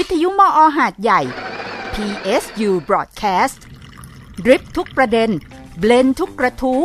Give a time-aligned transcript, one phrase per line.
[0.00, 1.20] วิทยุมออหาดใหญ่
[1.94, 3.60] PSU Broadcast
[4.44, 5.30] ดริปทุกประเด็น
[5.78, 6.82] เบลนทุกกระทู้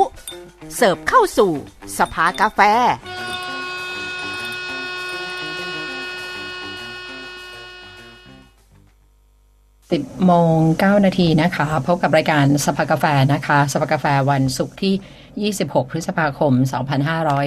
[0.76, 1.52] เสิร์ฟเข้าสู่
[1.98, 2.60] สภากาแฟ
[9.92, 16.54] สิบโมงเก้านาทีนะคะ พบกับรายการสภากาแฟนะคะ สภากาแฟวันศุกร์ที่ 26 พฤษภาคม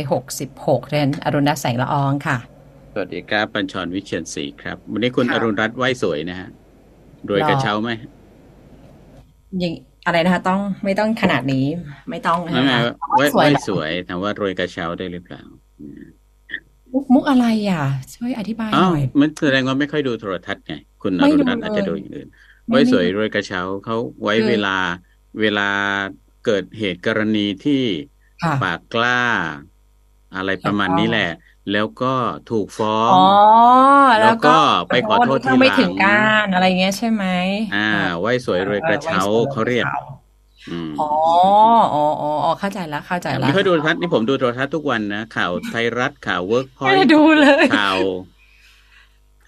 [0.03, 2.39] 2566เรนอรุณแสงละอองค่ะ
[2.97, 6.49] สวัสดีครับปัญชรวิเชียนศรีครับ วันนี้คุณค่ะอรุณรัตน์ไหวสวยนะฮะ
[7.29, 7.91] รวยกระเช้าไหม
[9.63, 9.73] ยิง
[10.07, 11.67] อะไรนะคะ ต้องไม่ต้องขนาดนี้
[12.11, 12.79] ไม่ต้องไม่นะ
[13.17, 15.43] ไม่คะไหวสวยไหวเหรอสวยถามว่ารวยกระเช้าได้หรือเปล่า
[16.93, 17.85] มุกมุกอะไรอะ
[18.15, 22.29] ช่วยอธิบายอ้าหวน่อยมันแสดงว่าไม่ค่อยดูโทรทัศน์ไง คุณอไม่รุดูณรัตน์อาจจะเลยดูอย่างอื่น
[22.71, 24.77] ไม่ไหวสวยไม่ดูรวยกระเช้าเขาไว้คือเวลา
[25.41, 25.69] เวลา
[26.47, 27.83] เกิดเหตุกรณีที่
[28.43, 29.23] ค่ะปากกล้า
[30.37, 31.31] อะไรประมาณแล้วก็นี้แหละ
[31.73, 32.13] แล้วก็
[32.51, 33.25] ถูกฟ้องอ๋อ
[34.21, 34.57] แล้วก็
[34.89, 37.25] ไปขอโทษทีถ้าไม่หลังถึงการอะไรเงี้ยใช่ไหม
[37.75, 37.89] อ่า
[38.21, 40.01] ไหวสวยรวยกระเช้าออไว้สวยเขาเรียกกะช้
[40.71, 41.11] อืมอ๋อ
[41.95, 48.01] อ๋ออ๋ออ๋อเข้าใจแล้วเข้าใจแล้วไม่ค่อยดูโทรทัศน์นี่ผมดูโทรทัศน์ทุกวันนะข่าวไทยรัฐข่าวเวิร์กพอไม่ยได้ดูเลยข่าว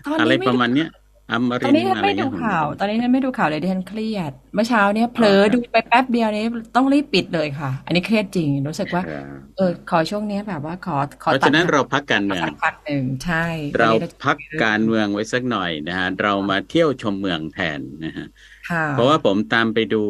[0.07, 0.89] ตอนอะไรนี้ไม่ประดูมาณเนี้ย
[1.31, 6.45] อมตอรินนนี้ทฉัร์นอะไรไม่ดูเงี้ยผมข่าว ตอนนี้ฉันไม่ดูข่าวเลยดิฉันเครียด เมื่อเช้าเนี้ยเผลอครับดูไปแป๊บเดียวนี้
[6.77, 9.25] ต้องรีบปิดเลยค่ะ อันนี้เครียดจริงรู้สึกว่าครับ
[9.57, 13.47] เออขอช่วงเนี้ยแบบว่าขอขอเพราะตัดฉะนั้นเราพักการเมืองสักพักหนึ่งใช่
[13.79, 18.27] เราวันนี้จะพักการเมืองไว้สักหน่อยนะฮะเรามาเที่ยวชมเมืองแทนนะฮะ
[18.71, 20.03] ค่ะเพราะว่าผมตามไปดู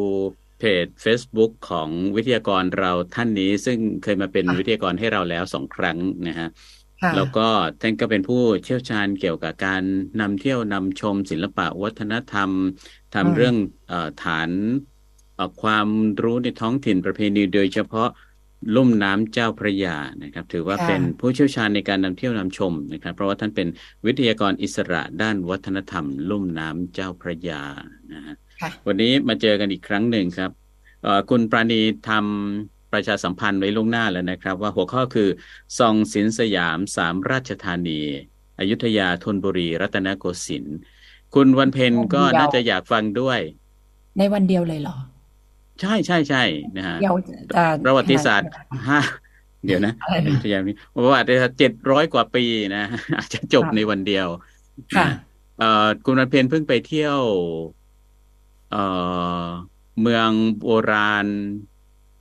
[0.59, 6.49] เพจ Facebook ของวิทยากรเราท่านนี้ ซึ่งเคยมาเป็นค่ะวิทยากรให้เราแล้วสองครั้งนะฮะค่ะ
[7.13, 7.47] แล้วก็
[7.81, 9.83] ท่านก็เป็นผู้เชี่ยวชาญเกี่ยวกับการ
[10.19, 13.55] นำเที่ยวนำชมศิลปะวัฒนธรรมอืมทำเรื่อง
[13.87, 14.51] เออฐาน
[15.35, 15.87] เอ่อความ
[16.23, 18.09] รู้ในท้องถิ่นประเพณีโดยเฉพาะ
[18.75, 23.67] ลุ่มน้ำเจ้าพระยานะครับ ถือว่าค่ะเป็นผู้เชี่ยวชาญในการนำเที่ยวนำชมนะครับ เพราะว่าท่านเป็น
[24.05, 27.63] วิทยากรอิสระด้านวัฒนธรรม ลุ่มน้ำเจ้าพระยา
[28.13, 30.51] นะฮะค่ะวันนี้มาเจอกันอีกครั้งหนึ่งครับ
[31.03, 35.29] เอ่อคุณปราณีทำ ประชาสัมพันธ์ไว้ล่วงหน้าแล้วนะครับ ว่าหัวข้อคือ
[35.77, 38.01] ซองศิลป์สยามสามราชธานี
[38.59, 40.77] อยุธยาธนบุรี รัตนโกสินทร์
[41.35, 43.39] คุณวันเพ็ญก็น่าจะอยากฟังด้วย
[44.17, 44.97] ในวันเดียวเลยเหรอ
[45.81, 46.43] ใช่ใช่ใช่
[46.77, 47.15] นะฮะเดียว
[47.55, 48.49] จะประวัติศาสตร์
[48.87, 48.99] ห้า
[49.65, 52.83] เดี๋ยวนะอะไรนะอยุธยานี้ประวัติศาสตร์เจ็ดร้อยกว่าปีนะ
[53.17, 54.27] อาจจะจบค่ะในวันเดียว
[54.95, 55.13] ค่ะนะ
[55.59, 57.19] เอ่อคุณวันเพ็ญเพิ่งไปเที่ยว
[58.71, 58.83] เอ่
[59.43, 59.45] อ
[60.01, 60.29] เมือง
[60.63, 61.25] โบราณ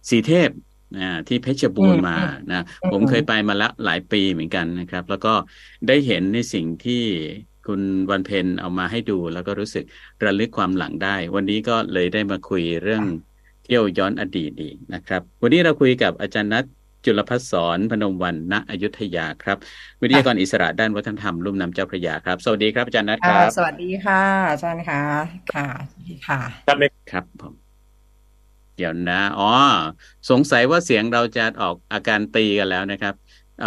[0.09, 0.51] สีเทพ
[0.95, 2.17] นะที่เพชรบูรณ์มา
[2.51, 5.35] นะอืมผมเคยไปมาแล้วหลายปีเหมือนกันนะครับ แล้วก็
[5.87, 7.03] ได้เห็นในสิ่งที่
[7.67, 7.81] คุณ
[8.11, 9.85] วันเพ็ญเอามาให้ดู แล้วก็รู้สึก
[10.25, 13.05] ระลึกความหลังได้ วันนี้ก็เลยได้มาคุยเรื่อง
[13.65, 16.65] เที่ยวย้อนอดีตดีนะครับ วันนี้เราคุยกับอาจารย์นัท
[17.05, 19.59] จุลพัฒน์สอนพนมวันณอยุธยาครับ
[20.03, 25.01] วิทยากรอิสระด้านวัฒนธรรมลุ่มน้ำเจ้าพระยาครับ สวัสดีครับอาจารย์นัทคค่ะรับ สวัสดีค่ะอาจารย์ค่ะ
[25.55, 26.39] ค่ะสวัสดีค่ะ
[27.11, 27.66] ครับผม
[28.77, 29.45] เดี๋ยวนะ อ๋อ
[30.31, 33.15] สงสัยว่าเสียงเราจะออกอาการตีกันแล้วนะครับ
[33.59, 33.67] เอ่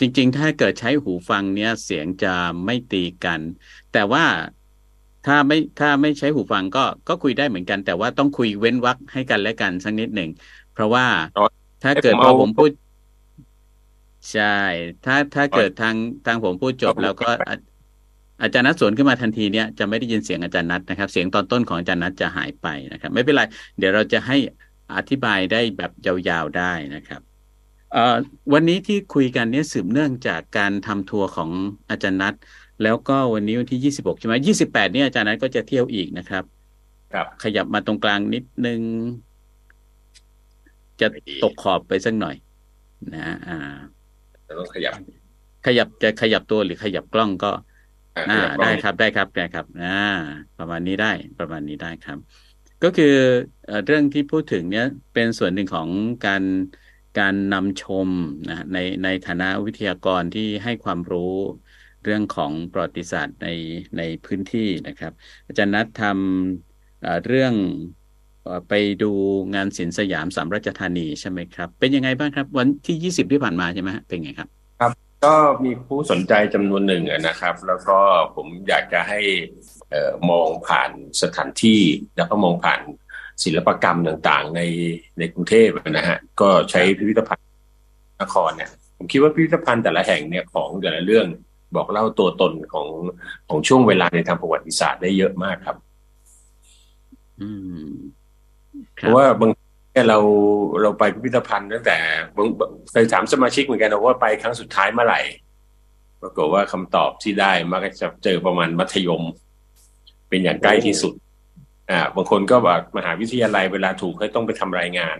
[0.00, 2.28] จริง ๆ ถ้าเกิดใช้หูฟังเนี้ยเสียงจะ
[2.64, 3.40] ไม่ตีกัน
[3.90, 4.24] แต่ว่า
[5.26, 10.30] ถ้าไม่ถ้าไม่ใช้หูฟังก็ก็คุยได้เหมือนกัน แต่ว่าต้องคุยเว้นวรรคให้กันและกันสักนิดหนึ่ง
[10.72, 11.06] เพราะว่า
[11.82, 12.70] ถ้าเกิดพอผมพูด
[14.32, 14.42] ใช่
[15.02, 17.26] ถ้าถ้าเกิดทางทางผมพูดจบแล้วก็
[18.40, 23.42] อาอาจารย์นัทสวนขึ้นมาทันทีเนี่ยจะไม่ได้ยินเสียงอาจารย์นัทนะครับ เสียงตอนต้นของอาจารย์นัทจะหายไปนะครับ ไม่เป็นไร
[23.78, 24.36] เดี๋ยวเราจะให้
[24.96, 27.20] อธิบายได้แบบยาวๆได้นะครับ
[27.92, 28.16] เอ่อ
[28.52, 31.50] วันนี้ที่คุยกันเนี่ยสืบเนื่องจากการทำทัวร์ของ
[31.90, 32.34] อาจารย์นัท
[32.82, 34.34] แล้วก็วันนี้วันที่ 26 ใช่ไหม
[34.66, 36.44] 28 เนี่ยอาจารย์นัทก็จะเที่ยวอีกนะครับ
[37.12, 38.80] ครับขยับมาตรงกลางนิดนึง
[41.00, 41.06] จะ
[41.42, 42.36] ตกขอบไปสักหน่อย
[43.14, 43.58] นะ อ่า
[44.44, 44.94] แต่ต้องขยับ
[45.66, 47.50] ขยับจะขยับตัวหรือขยับกล้องก็
[48.16, 49.86] อ่าอ่าขยับกล้ได้องครับได้ครับได้ครับอ่า
[50.56, 51.06] ประมาณนี้ได้
[51.38, 52.18] ประมาณนี้ได้ครับ
[52.82, 53.06] ก็คือ
[53.64, 55.90] เอ่อเรื่องที่พูดถึงเนี้ยเป็นส่วนหนึ่งของ
[56.22, 56.44] การ
[57.16, 58.10] การนำชม
[58.48, 61.20] นะในในฐานะวิทยากรที่ให้ความรู้
[62.02, 63.46] เรื่องของประวัติศาสตร์ใน
[63.96, 65.12] ในพื้นที่นะครับ
[65.46, 67.54] อาจารย์นัททำเอ่อเรื่อง
[68.42, 69.06] เอ่อไปดู
[69.54, 74.65] งานศิลป์สยามสามราชธานีใช่ไหมครับ เป็นยังไงบ้างครับ วันที่ยี่สิบที่ผ่านมาใช่ไหมฮะเป็นไงครับ
[75.24, 75.34] ก็
[75.64, 77.98] มีผู้สนใจจำนวนหนึ่งอะนะครับ แล้วก็
[78.34, 79.20] ผมอยากจะให้
[79.90, 80.90] เอ่อมองผ่าน
[81.22, 81.80] สถานที่
[82.16, 82.80] แล้วก็มองผ่าน
[83.44, 84.60] ศิลปกรรมต่างๆ ใน
[85.18, 87.46] ในกรุงเทพนะฮะก็ใช้พิพิธภัณฑ์
[88.22, 91.26] นครเนี่ยผมคิดว่าพิพิธภัณฑ์แต่ละแห่งเนี่ยของแต่ละเรื่อง
[91.76, 92.88] บอกเล่าตัวตนของ
[93.48, 95.76] ของช่วงเวลาในทางประวัติศาสตร์ได้เยอะมากครับ
[97.40, 97.50] อื
[97.86, 97.88] ม
[99.00, 99.65] คเพรับราะว่าบางที
[99.96, 100.20] เนี่ยเรา
[100.82, 101.96] เราไปพิพิธภัณฑ์ตั้งแต่
[102.92, 105.20] เคยถามสมาชิกเหมือนกันว่าไปครั้งสุดท้ายเมื่อไหร่
[106.22, 109.22] ปรากฏว่าคำตอบที่ได้มักจะเจอประมาณมัธยม
[110.28, 111.14] เป็นอย่างใกล้ที่สุด
[111.90, 115.18] อ่า บางคนก็บอกมหาวิทยาลัยเวลาถูกให้ต้องไปทำรายงาน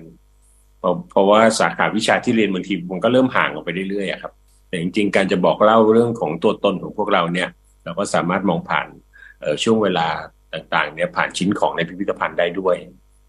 [0.78, 4.32] เพราะเพราะว่าสาขาวิชาที่เรียนบางทีมันก็เริ่มห่างออกไปเรื่อยๆครับ
[4.68, 7.48] แต่จริงๆ การจะบอกเล่าเรื่องของตัวตนของพวกเราเนี่ย
[7.84, 8.88] เราก็สามารถมองผ่าน
[9.62, 10.08] ช่วงเวลา
[10.54, 12.76] ต่างๆ เนี่ยผ่านชิ้นของในพิพิธภัณฑ์ได้ด้วย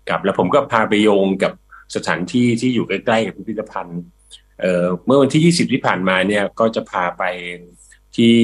[0.09, 1.53] ครับแล้วผมก็พาไปโยงกับ
[1.95, 4.01] สถานที่ที่อยู่ใกล้ๆกับพิพิธภัณฑ์
[4.61, 7.23] เเมื่อวันที่ 20 ที่ผ่านมาเนี่ยก็จะพาไป
[8.15, 8.35] ที่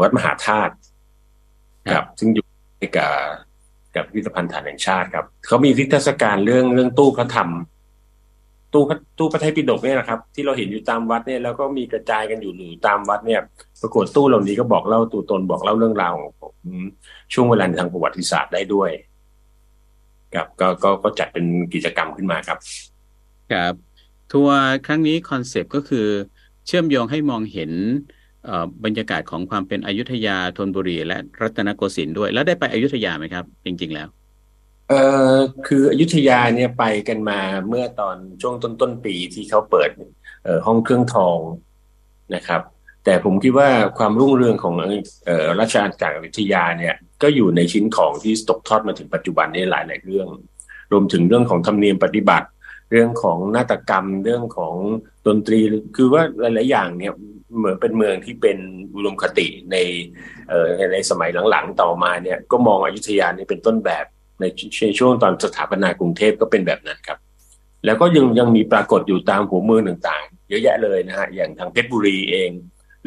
[0.00, 0.72] วัดมหาธาตุ
[1.92, 2.44] ครับ ซึ่งอยู่
[2.96, 3.12] กับ
[3.96, 7.50] กับพิพิธภัณฑ์ฐานแห่งชาติครับเขามีทิศศการเรื่องเรื่องตู้พระธรรม
[8.72, 8.82] ตู้
[9.18, 13.40] ตู้พระไตรปิฎกเนี่ยนะครับ ที่เราเห็นอยู่ตามวัดเนี่ยแล้วก็มีกระจายกันอยู่หรือตามวัดเนี่ย
[13.82, 16.54] ปรากฏตู้เหล่านี้ก็บอกเล่าตัวตนบอกเล่าเรื่องราวของ
[17.32, 18.90] ช่วงเวลาทางประวัติศาสตร์ได้ด้วย
[20.34, 22.58] ครับก็ก็ก็จัดเป็นกิจกรรมขึ้นมาครับ
[23.52, 23.74] ครับ
[24.32, 26.06] ทัวร์ครั้งนี้คอนเซปต์ก็คือ
[26.66, 27.72] เชื่อมโยงให้มองเห็น
[28.84, 34.08] บรรยากาศของความเป็นอยุธยาธนบุรี และรัตนโกสินทร์ด้วย แล้วได้ไปอยุธยาไหมครับ จริง ๆ แล้ว
[34.88, 35.00] เอ่
[35.34, 35.36] อ
[35.66, 39.90] คืออยุธยาเนี่ยไปกันมาเมื่อตอนช่วงต้นต้นปีที่เขาเปิด
[40.44, 41.38] เอ่อห้องเครื่องทอง
[42.34, 42.62] นะครับ
[43.08, 44.74] แต่ผมคิดว่าความรุ่งเรืองของ
[45.28, 50.28] ออราชอาณาจักรอยุธยาเนี่ยก็อยู่ในชิ้นของที่ตกทอดมาถึงปัจจุบันนี้หลายหลายเรื่อง
[50.92, 52.48] รวมถึงเรื่องของธรรมเนียมปฏิบัติ
[52.90, 54.74] เรื่องของนาฏกรรม เรื่องของ
[55.26, 55.60] ดนตรี
[55.96, 57.12] คือว่าหลาย ๆ อย่างเนี่ย
[57.58, 58.58] เหมือนเป็นเมืองที่เป็น
[58.94, 59.76] อุดมคติใน
[60.92, 64.04] ในสมัยหลัง ๆ ต่อมาเนี่ยก็มองอยุธยานี่เป็นต้นแบบ
[64.40, 64.44] ใน
[64.98, 67.18] ช่วงตอนสถาปนากรุงเทพก็เป็นแบบนั้นครับ
[67.84, 72.50] แล้วก็ยังยังมีปรากฏอยู่ตามหัวเมืองต่าง ๆ เยอะแยะเลยนะฮะอย่างทางเพชรบุรีเอง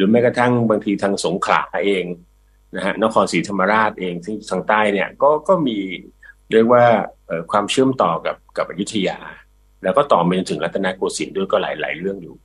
[0.01, 2.05] รือแม้กระทั่งบางทีทางสงขลาเอง
[2.75, 5.77] นะฮะนครศรีธรรมราชเองที่งทางใต้เนี่ยก็ก็มี
[6.51, 6.85] เรียกว่า
[7.51, 9.17] ความเชื่อมต่อกับกับอยุธยา
[9.83, 12.35] แล้วก็ต่อมาจนถึงรัตนโกสินทร์ด้วยก็หลายหลายเรื่องอยู่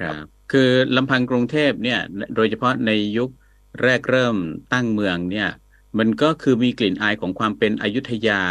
[0.00, 0.14] ครับ
[0.52, 2.00] คือลำพังกรุงเทพเนี่ย
[2.36, 3.30] โดยเฉพาะในยุค
[3.82, 4.36] แรกเริ่ม
[4.72, 5.48] ตั้งเมืองเนี่ย
[5.98, 8.42] มันก็คือมีกลิ่นอายของความเป็นอยุธยา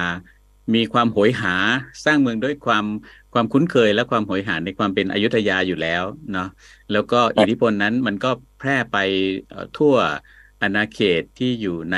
[0.75, 1.55] มีความโหยหา
[2.05, 2.85] สร้างเมืองด้วยความ
[3.33, 6.03] ความคุ้นเคยและความโหยหาในความเป็นอยุธยาอยู่แล้ว
[6.33, 6.49] เนาะ
[6.91, 8.97] แล้วก็อิทธิพลนั้นมันก็แพร่ไป
[9.77, 9.95] ทั่ว
[10.61, 11.97] อาณาเขตที่อยู่ใน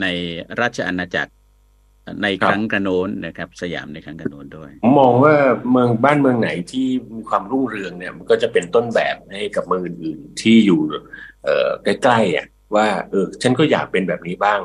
[0.00, 0.06] ใน
[0.60, 1.32] ราชอาณาจักร
[2.22, 5.34] ในครั้งกระโน้นนะครับ สยามในครั้งกระโน้นด้วยผมมองว่า
[5.70, 10.80] เมืองบ้านเมืองไหนที่มีความรุ่งเรืองเนี่ย มันก็จะเป็นต้นแบบให้กับเมืองอื่นๆที่อยู่
[11.44, 14.60] เอ่อใกล้ๆอะว่าเออฉันก็อยากเป็นแบบนี้บ้าง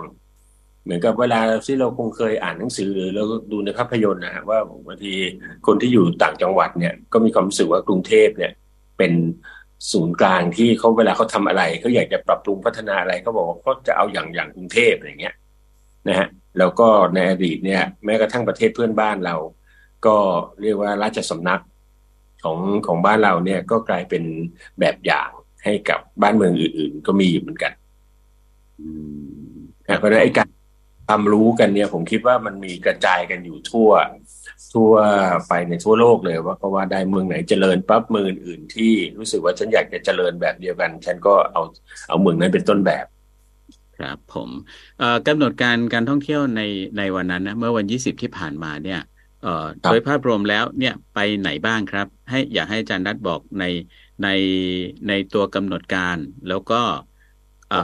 [0.84, 5.14] เหมือนกับเวลาที่เราคงเคยอ่านหนังสือหรือเราดูในภาพยนตร์นะฮะว่าบางที
[5.68, 8.52] คนที่อยู่ต่างจังหวัดเนี่ยก็มีความรู้สึกว่ากรุงเทพเนี่ย
[8.98, 9.14] เป็น
[9.92, 15.36] ศูนย์กลางที่เขาเวลาเขาทาอะไรเขาอยากจะปรับปรุงพัฒนาอะไรเขาบอกว่าเขาจะเอาอย่างอย่างกรุงเทพอะไรเงี้ย
[16.08, 16.28] นะฮะ
[16.60, 19.36] แล้วก็ในอดีตเนี่ย แม้กระทั่งประเทศเพื่อนบ้านเรา
[20.06, 20.16] ก็
[20.62, 21.62] เรียกว่าราชสำนัก
[22.44, 22.58] ของ
[22.88, 24.24] ของบ้านเราเนี่ยก็กลายเป็น
[24.80, 25.30] แบบอย่าง
[25.64, 27.72] ให้กับบ้านเมืองอื่น ๆ ก็มีอยู่เหมือนกัน
[30.00, 30.48] เพราะฉะนั้นไอ้การ
[31.12, 33.92] ความรู้กันเนี่ย ผมคิดว่ามันมีกระจายกันอยู่ทั่ว
[34.74, 34.94] ทั่ว
[35.48, 41.62] ไปในทั่วโลกเลย ว่าเพราะว่าได้เมืองไหนเจริญปั๊บเมืองอื่นที่รู้สึกว่าฉันอยากจะเจริญแบบเดียวกัน ฉันก็เอา
[42.10, 43.06] เอาเมืองนั้นเป็นต้นแบบ
[44.00, 44.50] ครับผม
[45.28, 46.62] กำหนดการการท่องเที่ยวใน
[46.98, 49.02] ในวันนั้นนะเมื่อวันยี่สิบที่ผ่านมาเนี่ย
[49.84, 53.66] โดยภาพรวมแล้วเนี่ยไปไหนบ้างครับ ให้อยากให้อาจารย์นัดบอกใน
[54.24, 54.28] ใน
[55.08, 56.18] ในตัวกำหนดการ
[56.50, 56.82] แล้วก็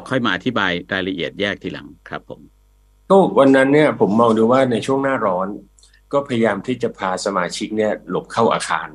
[0.10, 2.42] ค่อยมาอธิบายรายละเอียดแยกทีหลังครับผม
[3.10, 5.48] ก็วันนั้นเนี่ยผมมองดูว่าในช่วงหน้าร้อน
[6.14, 8.90] ก็พยายามที่จะพาสมาชิกเนี่ย หลบเข้าอาคาร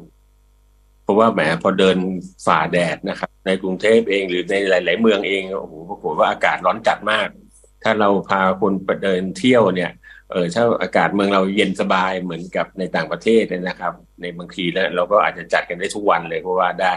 [1.02, 1.99] เพราะว่าแหมพอเดิน
[2.47, 7.28] ฝ่าแดดนะครับ ในกรุงเทพเองหรือในหลาย ๆ เมืองเองโอ้โหปรากฏว่าอากาศร้อนจัดมาก
[7.83, 9.90] ถ้าเราพาคนไปเดินเที่ยวเนี่ย
[10.31, 16.95] เออถ้าอากาศเมืองเราเย็นสบายเหมือนกับในต่างประเทศนะครับ ในบางทีแล้วเราก็อาจจะจัดกันได้ทุกวันเลยเพราะว่าได้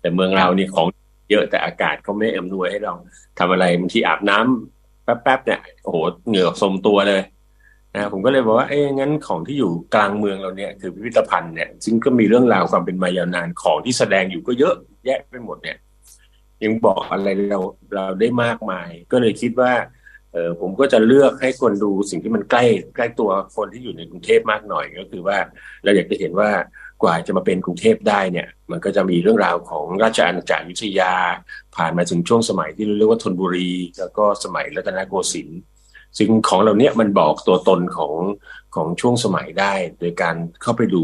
[0.00, 0.86] แต่เมืองเรานี่ของ
[1.30, 2.94] เยอะแต่อากาศเขาไม่อำนวยให้เรา
[3.38, 5.96] ทำอะไรบางทีอาบน้ำ แป๊บๆเนี่ยโอ้โห
[6.28, 7.22] เหงื่อสมตัวเลย
[7.94, 14.74] นะผมก็เลยบอกว่าเอ้งั้นของที่อยู่กลางเมืองเราเนี่ยคือพิพิธภัณฑ์เนี่ยซึ่งก็มีเรื่องราวความเป็นมายาวนานของที่แสดงอยู่ก็เยอะ
[15.06, 15.76] แยะไปหมดเนี่ย
[16.64, 17.60] ยังบอกอะไรเรา
[17.94, 19.72] เราได้มากมาย ก็เลยคิดว่า
[20.32, 22.64] เออผมก็จะเลือกให้คนดูสิ่งที่มันใกล้
[22.96, 25.38] ใกล้ตัวคนที่อยู่ในกรุงเทพมากหน่อยก็คือว่า
[25.84, 26.50] เราอยากจะเห็นว่า
[27.02, 31.14] กว่าจะมาเป็นกรุงเทพได้เนี่ย มันก็จะมีเรื่องราวของราชอาณาจักรยุธยา
[31.76, 35.60] ผ่านมาถึงช่วงสมัยที่เรียกว่าธนบุรี แล้วก็สมัยรัตนโกสินทร์
[36.18, 38.14] ซึ่งของเรานี้มันบอกตัวตนของ
[38.74, 41.02] ของช่วงสมัยได้ โดยการเข้าไปดู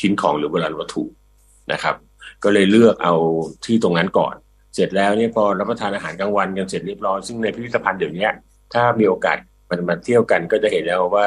[0.00, 1.04] ชิ้นของหรือโบราณวัตถุ
[1.72, 1.96] นะครับ
[2.44, 3.14] ก็เลยเลือกเอา
[3.64, 4.34] ที่ตรงนั้นก่อน
[4.74, 8.28] เสร็จแล้วเนี่ยพอรับประทานอาหารกลางวันกันเสร็จเรียบร้อยซึ่งในพิพิธภัณฑ์เดี๋ยวนี้
[8.74, 9.38] ถ้ามีโอกาส
[9.70, 11.26] มันมาเที่ยวกันก็จะเห็นแล้วว่า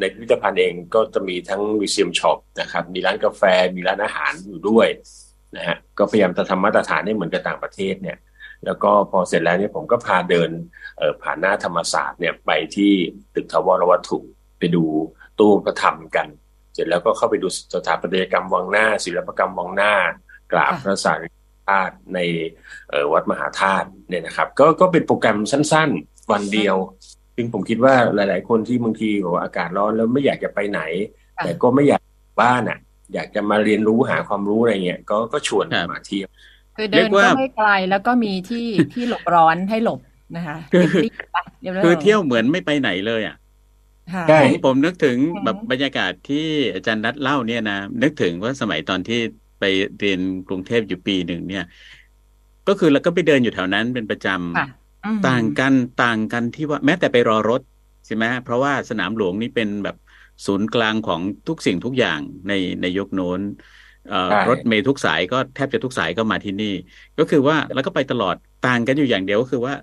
[0.00, 3.42] ในพิพิธภัณฑ์เองก็จะมีทั้งมิวเซียมช็อปนะครับ มีร้านกาแฟ
[3.76, 4.88] มีร้านอาหารอยู่ด้วย
[5.56, 8.18] นะฮะ ก็พยายามจะทำมาตรฐานให้เหมือนกับต่างประเทศเนี่ย
[8.64, 10.50] แล้วก็พอเสร็จแล้วเนี่ยผมก็พาเดิน
[11.22, 12.92] ผ่านหน้าธรรมศาสตร์เนี่ยไปที่
[13.34, 14.18] ตึกทวรวัตถุ
[14.58, 14.84] ไปดู
[15.38, 16.28] ตู้พระธรรมกัน
[16.74, 19.92] เสร็จแล้วก็เข้าไปดูสถาปัตยกรรมวังหน้า ศิลปกรรมวังหน้า
[20.52, 21.28] กราบพระสารี
[21.68, 22.18] ธาตุใน
[23.12, 26.76] วัดมหาธาตุเนี่ยนะครับ ก็ก็เป็นโปรแกรมสั้น ๆ วันเดียว
[27.40, 30.80] ซึ่งผมคิดว่าหลาย ๆ คนที่บางทีบอกว่าอากาศร้อนแล้วไม่อยากจะไปไหน
[31.36, 32.78] ค่ะแต่ก็ไม่อยากอยู่บ้านอะ
[33.14, 36.28] อยากจะมาเรียนรู้หาความรู้อะไรเงี้ยก็ก็ชวนครับมาเที่ยว
[36.76, 40.00] คือเรีเดิยนกว่าก็ไม่ไกลแล้วก็มีที่ที่หลบร้อนให้หลบ
[40.36, 43.36] นะคะคือรีบๆไปเรียบร้อยคือเที่ยวเหมือนไม่ไปไหนเลยอะ
[44.14, 49.20] ค่ะใช่ผมผมนึกถึงอืมแบบบรรยากาศที่อาจารย์นัดเล่าเนี่ยนะนึกถึงว่าสมัยตอนที่
[49.60, 49.64] ไป
[49.98, 51.64] เรียนกรุงเทพอยู่ปีหนึ่งเนี่ย
[52.68, 54.77] ก็คือเราก็ไปเดินอยู่แถวนั้นเป็นประจค่ะอืมำ
[55.28, 57.60] ต่างกันต่างกันที่ว่าแม้แต่ไปรอรถ
[58.06, 59.96] ใช่ไหมเพราะว่าสนามหลวงนี่เป็นแบบ
[60.46, 63.40] ศูนย์กลางของทุกสิ่งทุกอย่างในในยุคโน้น
[64.08, 66.74] เอ่อใช่รถเมล์ทุกสายก็แทบจะทุกสายก็มาที่นี่
[67.18, 69.74] ก็คือว่าแล้วก็ไปตลอดต่างกันอยู่อย่างเดียวก็คือว่า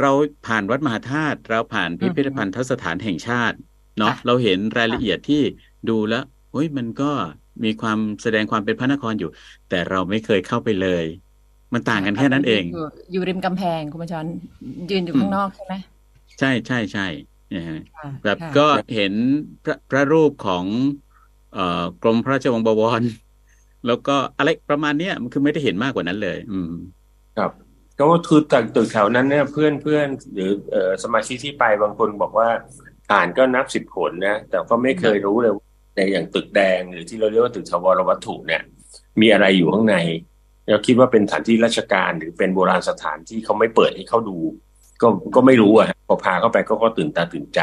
[0.00, 0.10] เรา
[0.46, 3.56] ผ่านวัดมหาธาตุเราผ่านพิพิธภัณฑสถานแห่งชาติ
[3.98, 5.42] เนาะค่ะเราเห็นรายละเอียดที่
[5.88, 7.10] ดูแล้วเฮ้ยมันก็
[7.64, 9.28] มีความแสดงความเป็นพระนครอยู่
[9.68, 11.04] แต่เราไม่เคยเข้าไปเลย
[11.72, 14.24] มันต่างกันแค่นั้นเองยู่อยู่ริมกำแพงคุณผู้ชม
[14.90, 15.74] ยืนอยู่ข้างนอกใช่ไหม
[16.38, 17.06] ใช่ใช่ใช่
[17.54, 19.12] นะฮะค่ะแบบค่ะก็เห็น
[19.64, 20.64] พระพระรูปของ
[21.54, 23.02] เอ่อกรมพระราชวังบวร
[23.86, 26.72] แล้วก็อะไรประมาณเนี้ยมันคือไม่ได้เห็นมากกว่านั้นเลย อืม
[27.38, 27.50] ครับ
[27.98, 32.48] ก็คือตึกตึกแถวนั้นเนี่ยเพื่อนเพื่อนหรือเอ่อสมาชิกที่ไปบางคนบอกว่า
[33.12, 38.62] อ่านก็นับสิบผลนะ แต่ก็ไม่เคยรู้เลยว่าในอย่างตึกแดงหรือที่เราเรียกว่าตึกทวรวัตถุเนี่ย
[39.20, 39.96] มีอะไรอยู่ข้างใน
[40.70, 44.36] เราคิดว่าเป็นสถานที่ราชการหรือเป็นโบราณสถานที่เขาไม่เปิดให้เข้าดู
[45.02, 47.60] ก็ก็ไม่รู้อะพอพาเข้าไปก็ก็ตื่นตาตื่นใจ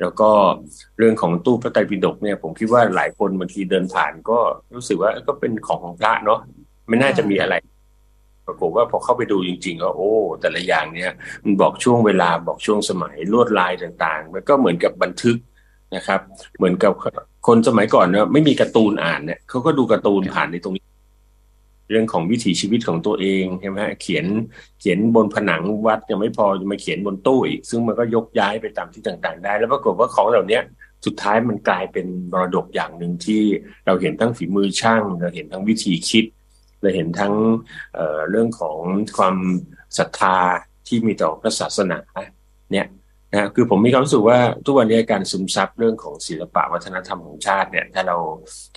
[0.00, 0.30] แล้วก็
[0.98, 4.38] เรื่องของตู้พระไตรปิฎกเนี่ย ผมคิดว่าหลายคนบางทีเดินผ่านก็
[4.74, 6.40] รู้สึกว่าก็เป็นของของพระเนาะ
[6.88, 7.54] ไม่น่าจะมีอะไร
[8.46, 11.12] ปรากฏว่าพอเข้าไปดูจริงๆก็โอ้ แต่ละอย่างเนี่ย
[11.44, 15.36] มันบอกช่วงเวลาบอกช่วงสมัยลวดลายต่างๆ มันก็เหมือนกับบันทึก
[15.96, 16.20] นะครับ
[16.56, 16.92] เหมือนกับ
[17.46, 20.84] คนสมัยก่อนเนี่ยไม่มีการ์ตูนอ่านเนี่ยเขาก็ดูการ์ตูนผ่านในตรงนี้
[21.90, 24.26] เรื่องของวิถีชีวิตของตัวเองใช่ไหมฮะเขียน
[24.80, 30.60] เขียนบนผนังวัดยังไม่พอจะมาเขียนบนตู้อีก ซึ่งมันก็ยกย้ายไปตามที่ต่างๆ ได้ แล้วปรากฏว่าของเหล่านี้
[31.06, 33.42] สุดท้ายมันกลายเป็นมรดกอย่างหนึ่งที่
[33.86, 36.24] เราเห็นทั้งฝีมือช่างเราเห็นทั้งวิธีคิด
[36.80, 37.34] เราเห็นทั้ง
[37.94, 38.78] เเรื่องของ
[39.18, 39.36] ความ
[39.98, 40.38] ศรัทธา
[40.86, 41.98] ที่มีต่อพระศาสนา
[42.72, 42.86] เนี่ย
[43.32, 48.16] นะคือผมมีความรู้สึกว่าทุกวันนี้การซึมซับเรื่องของศิลปะวัฒนธรรมของชาติเนี่ย ถ้าเรา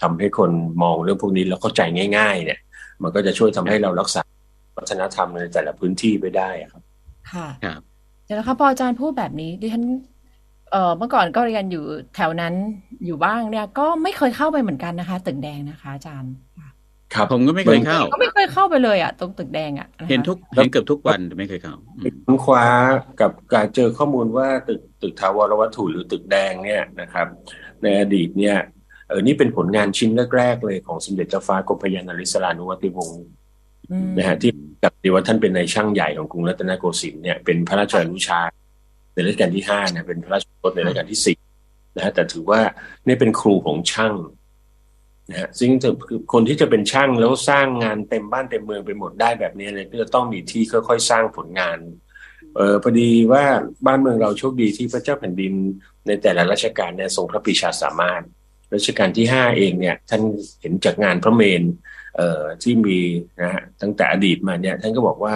[0.02, 0.52] ทำให้คน
[0.84, 1.82] มองเรื่องพวกนี้แล้วเข้าใจ
[2.18, 2.60] ง่าย ๆ เนี่ย
[3.04, 4.22] มันก็จะช่วยทำให้เรารักษา
[4.78, 6.84] วัฒนธรรมในแต่ละพื้นที่ไปได้ครับ
[7.34, 7.82] ค่ะครับ
[8.26, 9.84] เดี๋ยวนะคะพออาจารย์พูดแบบนี้ดิฉัน
[10.72, 11.84] เอ่อเมื่อก่อนก็เรียนอยู่
[12.16, 12.54] แถวนั้น
[13.06, 16.70] อยู่บ้างเนี่ยก็ไม่เคยเข้าไปเหมือนกันนะคะ ตึกแดงนะคะ อาจารย์ค่ะ
[17.14, 22.66] ครับผมก็ไม่เคยเข้าก็ไม่เคยเข้าไปเลยอะตรงตึกแดงอะะคะเห็นทุกเห็นเกือบทุกวันแต่ไม่เคยเข้าอืมค้นคว้า
[23.22, 27.28] กับการเจอข้อมูลว่าตึกตึกถาวรวัตถุหรือตึกแดงเนี่ยนะครับ
[27.84, 28.58] ในอดีตเนี่ย
[29.10, 33.24] เออนี่เป็นผลงานชิ้นแรกๆเลยของสมเด็จเจ้าฟ้ากรมพระยานาริศรานุวัติวงศ์
[33.92, 34.52] อืมนะฮะที่
[34.84, 38.42] กับดีว่าท่านเป็นในายช่างใหญ่ของกรุงรัตนโกสินทร์เนี่ยเป็นพระราชอนุชา
[39.14, 41.38] ในรัชกาลที่ห้าเนี่ยเป็นพระราชโอรสในรัชกาลที่สี่
[41.96, 42.62] นะฮะแต่ถือว่า
[43.08, 44.14] นี่เป็นครูของช่าง
[45.30, 45.90] นะฮะซึ่งจะ
[46.34, 51.78] คนที่จะเป็นช่างแล้วสร้างงานเต็มบ้านเต็มเมืองไปหมดได้แบบนี้เลยก็จะต้องมีที่ค่อยๆ สร้างผลงาน
[52.56, 53.44] เออพอดีว่า
[53.86, 55.54] บ้านเมืองเราโชคดีที่พระเจ้าแผ่นดิน
[56.08, 58.24] ในแต่ละรัชกาลเนี่ยทรงพระปรีชาสามารถ
[58.74, 60.22] รัชกาลที่ห้าเองเนี่ยท่าน
[60.62, 61.64] เห็นจากงานพระเมน
[62.16, 63.00] เอ่อที่มี
[63.42, 65.36] นะฮะตั้งแต่อดีตมาเนี่ยท่านก็บอกว่า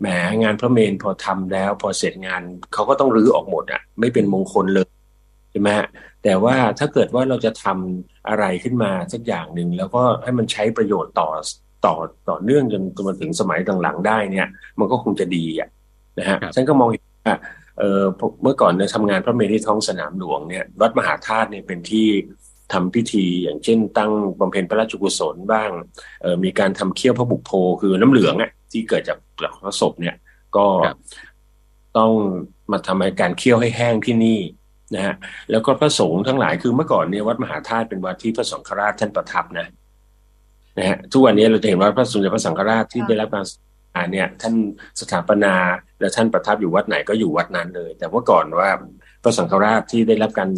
[0.00, 0.06] แหม
[0.42, 4.88] งานพระเมนพอทำแล้ว พอเสร็จงานเขาก็ต้องรื้อออกหมดอะไม่เป็นมงคลเลย
[5.50, 5.86] ใช่ไหมฮะ
[6.24, 11.28] แต่ว่าถ้าเกิดว่าเราจะทำอะไรขึ้นมาสักอย่างหนึ่งแล้วก็ให้มันใช้ประโยชน์ต่อ
[11.86, 11.94] ต่อ
[12.30, 14.46] ต่อเนื่องจนจนมาถึงสมัยหลังๆได้เนี่ย
[14.78, 15.68] มันก็คงจะดีอะ
[16.18, 17.34] นะฮะครับฉันก็มองเห็นว่า
[17.78, 18.02] เออ
[18.42, 22.08] เมื่อก่อนเนี่ยทำงานพระเมรุที่ท้องสนามหลวงเนี่ยวัดมหาธาตุเนี่ยเป็นที่
[22.72, 25.70] ทำพิธี อย่างเช่น ตั้งบำเพ็ญพระราชกุศลบ้าง
[26.22, 27.50] เออมีการทำเคี่ยวพระบุกโพ
[27.80, 30.16] คือน้ำเหลืองอะที่เกิดจากเปลือกพระศพเนี่ย
[30.56, 30.98] ก็ครับ
[31.98, 32.12] ต้อง
[32.72, 34.40] มาทำให้การเคี่ยวให้แห้งที่นี่
[34.94, 35.14] นะฮะ
[35.50, 39.66] แล้วก็พระสงฆ์ทั้งหลายคือเมื่อก่อนเนี่ยวัดมหาธาตุเป็นวัดที่พระสังฆราชท่านประทับนะ
[40.78, 43.46] นะฮะทุกวันนี้เราจะเห็นว่าพระสมเด็จพระสังฆราชที่ได้รับการ
[43.94, 44.54] อ่าเนี่ย ท่าน
[45.00, 45.54] สถาปนา
[46.00, 48.70] และท่านประทับอยู่วัดไหนก็อยู่วัดนั้นเลย แต่เมื่อก่อนว่า
[49.22, 50.50] พระสังฆราชที่ได้รับการ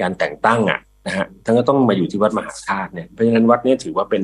[0.00, 4.22] การแต่งตั้งอะ นะฮะท่านก็ต้องมาอยู่ที่วัดมหาธาตุเนี่ยเพราะฉะนั้นวัดเนี้ถือว่าเป็น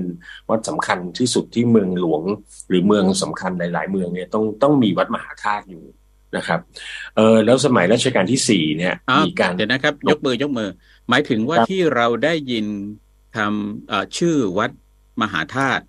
[0.51, 2.23] วัดสำคัญที่สุดที่เมืองหลวง
[2.69, 5.85] หรือเมืองสำคัญหลาย ๆ เมืองเนี่ยต้องต้องมีวัดมหาธาตุอยู่
[6.37, 6.61] นะครับ
[7.17, 10.69] เออแล้วสมัยรัชกาลที่สี่เนี่ยอ้าวมีการเดี๋ยวนะครับ ยกมือยกมือ
[11.09, 12.67] หมายถึงว่าครับที่เราได้ยิน
[13.37, 14.71] คำเอ่อชื่อวัด
[15.23, 15.85] มหาธาตุ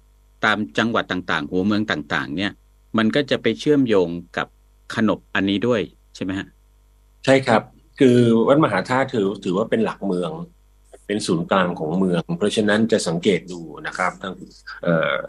[0.46, 2.52] ตามจังหวัดต่างๆ หัวเมืองต่าง ๆ เนี่ย
[2.98, 4.48] มันก็จะไปเชื่อมโยงกับ
[4.96, 5.82] ขนบอันนี้ด้วย
[6.16, 6.48] ใช่ไหมฮะ
[7.26, 7.62] ใช่ครับ
[8.00, 10.32] คือวัดมหาธาตุถือถือว่าเป็นหลักเมือง
[11.08, 14.34] เป็นศูนย์กลางของเมือง เพราะฉะนั้นจะสังเกตดูนะครับทั้ง
[14.84, 15.20] เอ่อ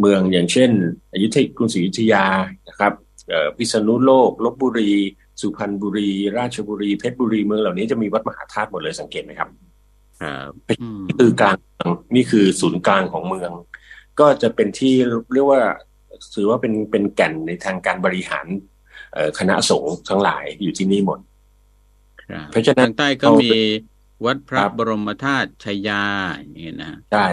[0.00, 0.70] เมืองอย่างเช่น
[1.12, 2.24] อยุธยากรุงศรีอยุธยา
[2.68, 2.92] นะครับ
[3.56, 4.92] พิษณุโลกลบบุรี
[5.40, 9.48] สุพรรณบุรี ราชบุรี เพชรบุรีเมืองเหล่านี้จะมีวัดมหาธาตุหมดเลยสังเกตไหมครับ
[10.22, 10.50] ครับ
[11.18, 11.56] คือกลาง
[12.14, 13.50] นี่คือศูนย์กลางของเมือง
[14.20, 14.94] ก็จะเป็นที่
[15.32, 15.62] เรียกว่า
[16.34, 18.46] ถือว่าเป็นเป็นแก่นในทางการบริหาร
[19.38, 21.18] คณะสงฆ์ทั้งหลายอยู่ที่นี่หมด
[22.50, 23.50] เพราะฉะนั้นทางใต้ก็มี
[24.24, 26.02] วัดพระบรมธาตุชัยยา
[26.36, 27.26] อย่างนี้นะใช่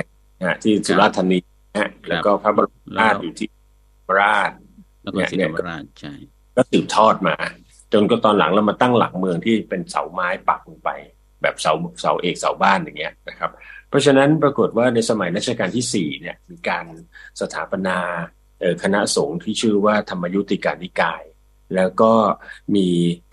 [0.64, 1.40] ที่สุราษฎร์ธานี
[1.78, 3.48] นะแล้วก็พระบรมธาตุอยู่ที่
[4.20, 4.52] ราช
[5.04, 6.14] แล้วก็ศรีธรรมราชใช่
[6.56, 7.36] ก็สืบทอดมา
[7.94, 10.90] จนก็ตอนหลังเรามาตั้งหลักเมืองที่เป็นเสาไม้ปักลงไป
[11.42, 13.52] แบบเสาเสาเอกเสาบ้านอย่างเงี้ยนะครับ
[13.90, 16.86] เพราะฉะนั้นปรากฏว่าในสมัยรัชกาลที่สี่เนี่ยมีการ
[17.42, 17.98] สถาปนา
[18.84, 21.24] คณะสงฆ์ที่ชื่อว่าธรรมยุติการนิกาย
[21.76, 22.12] แล้วก็
[22.76, 22.88] มี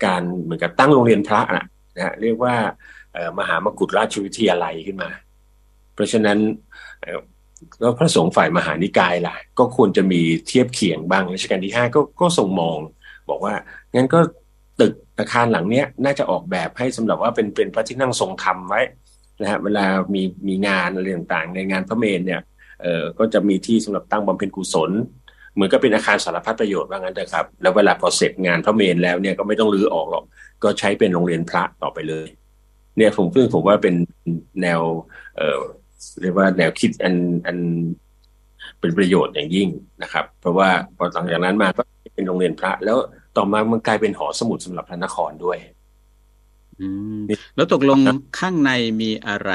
[0.05, 1.65] การเหมือนกับตั้งโรงเรียนพระนะ
[1.97, 2.55] นะเรียกว่า
[3.39, 5.09] มหามกุฎราชวิทยาลัยขึ้นมา
[5.93, 6.37] เพราะฉะนั้น
[7.79, 12.77] แล้วพระสงฆ์ฝ่ายมหานิกายล่ะ ก็ควรจะมีเทียบเคียงบ้างรัชกาลที่ห้าก็ก็ทรงมอง
[13.29, 13.53] บอกว่า
[13.95, 14.19] งั้นก็
[14.81, 18.81] ตึกอาคารหลังเนี้ยน่าจะออกแบบให้สำหรับว่าเป็นเป็นพระที่นั่งทรงธรรมไว้
[19.41, 22.41] นะฮะเวลามีมีงานอะไรต่างๆ ในงานพระเมนเนี่ย
[22.81, 24.91] เอ่อก็จะมีที่สำหรับตั้งบำเพ็ญกุศล
[25.53, 30.23] เหมือนก็เป็นอาคารสารพัดประโยชน์ว่างั้นเถอะครับ แล้วเวลาพอเสร็จงานพระเมนแล้วเนี่ยก็ไม่ต้องรื้อออกหรอก
[30.63, 32.27] ก็ใช้เป็นโรงเรียนพระต่อไปเลย
[32.97, 33.95] เนี่ยผมซึ่งผมว่าเป็น
[34.61, 34.81] แนว
[35.37, 35.61] เอ่อ
[36.21, 37.57] เรียกว่าแนวคิดอันอัน
[38.79, 39.69] เป็นประโยชน์อย่างยิ่ง
[40.01, 41.81] นะครับ เพราะว่าพอหลังจากนั้นมาก็
[42.15, 42.97] เป็นโรงเรียนพระ แล้ว
[43.37, 45.57] ต่อมามันกลายเป็นหอสมุดสำหรับพระนครด้วย
[46.81, 46.87] อื
[47.17, 47.19] ม
[47.55, 47.97] แล้วตกลง
[48.39, 49.51] ข้างในมีอะไร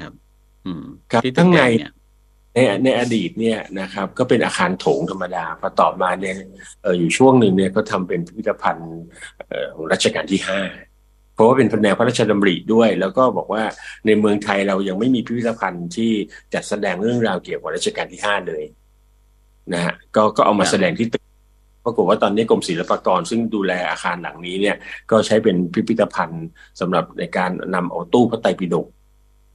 [0.00, 0.12] ครับ
[0.66, 1.62] อืมครับข้างใน
[2.54, 6.34] ในในอดีตเนี่ยนะครับ ก็เป็นอาคารโถงธรรมดาพอต่อมาเนี่ย
[6.82, 8.94] เอออยู่ช่วงหนึ่งเนี่ยก็ทำเป็นพิพิธภัณฑ์
[9.74, 10.60] ของรัชกาลที่ห้า
[11.36, 13.62] เพราะว่าเป็นแนวพระราชดำริด้วย แล้วก็บอกว่า
[14.06, 16.12] ในเมืองไทยเรายังไม่มีพิพิธภัณฑ์ที่
[16.54, 18.62] จัดแสดงเรื่องราวเกี่ยวกับรัชกาลที่ห้าเลย
[19.72, 21.22] นะฮะก็ก็เอามาแสดงที่ตึก
[21.84, 24.76] ปรากฏว่าตอนนี้กรมศิลปากรซึ่งดูแลอาคารหลังนี้เนี่ย
[25.10, 26.46] ก็ใช้เป็นพิพิธภัณฑ์
[26.80, 28.86] สำหรับในการนำเอาตู้พระไตรปิฎก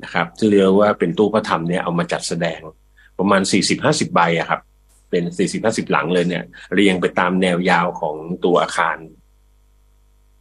[0.04, 2.60] นะครับที่เรียกว่าเป็นตู้พระธรรมเนี่ยเอามาจัดแสดง
[3.20, 4.62] ประมาณสี่สิบห้าสิบใบอะครับ
[5.10, 6.44] เป็นสี่สิบห้าสิบหลังเลยเนี่ย
[6.76, 8.16] เรียงไปตามแนวยาวของ
[8.46, 8.98] ตัวอาคาร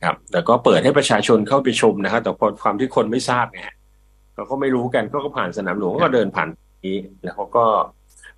[0.03, 2.33] ครับแต่ก็เปิดให้ประชาชนเข้าไปชมนะครับแต่
[2.63, 3.63] ความที่คนไม่ทราบไง
[4.35, 6.49] เขาก็ไม่รู้กันก็ผ่านสนามหลวงก็เดินผ่าน
[6.87, 7.65] นี้ แล้วเขาก็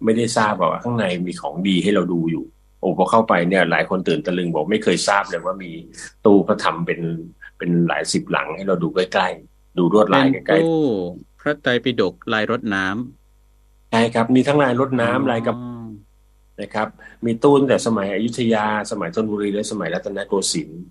[0.05, 2.45] ไม่ได้ทราบว่าข้างในมีของดีให้เราดูอยู่
[2.81, 5.71] โอ้พอเข้าไปเนี่ย หลายคนตื่นตะลึงบอกไม่เคยทราบเลยว่ามี
[6.25, 7.01] ตู้พระธรรมเป็น
[7.59, 10.83] เป็นหลายสิบหลังให้เราดูใกล้ๆดูรวดลายใกล้ๆตู้
[11.41, 15.57] พระไตรปิฎกลายรถน้ำใช่ครับ มีทั้งลายรถน้ำลายกับ
[16.61, 16.89] นะครับ
[17.27, 20.83] มีตู้ตั้งแต่สมัยอยุธยา สมัยธนบุรีและสมัยรัตนโกสินทร์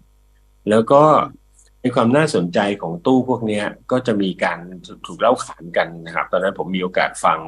[0.70, 1.04] แล้วก็
[1.82, 4.60] ในความน่าสนใจของตู้พวกนี้ก็จะมีการ
[5.06, 7.40] ถูกเล่าขานกันนะครับ ตอนนั้นผมมีโอกาสฟัง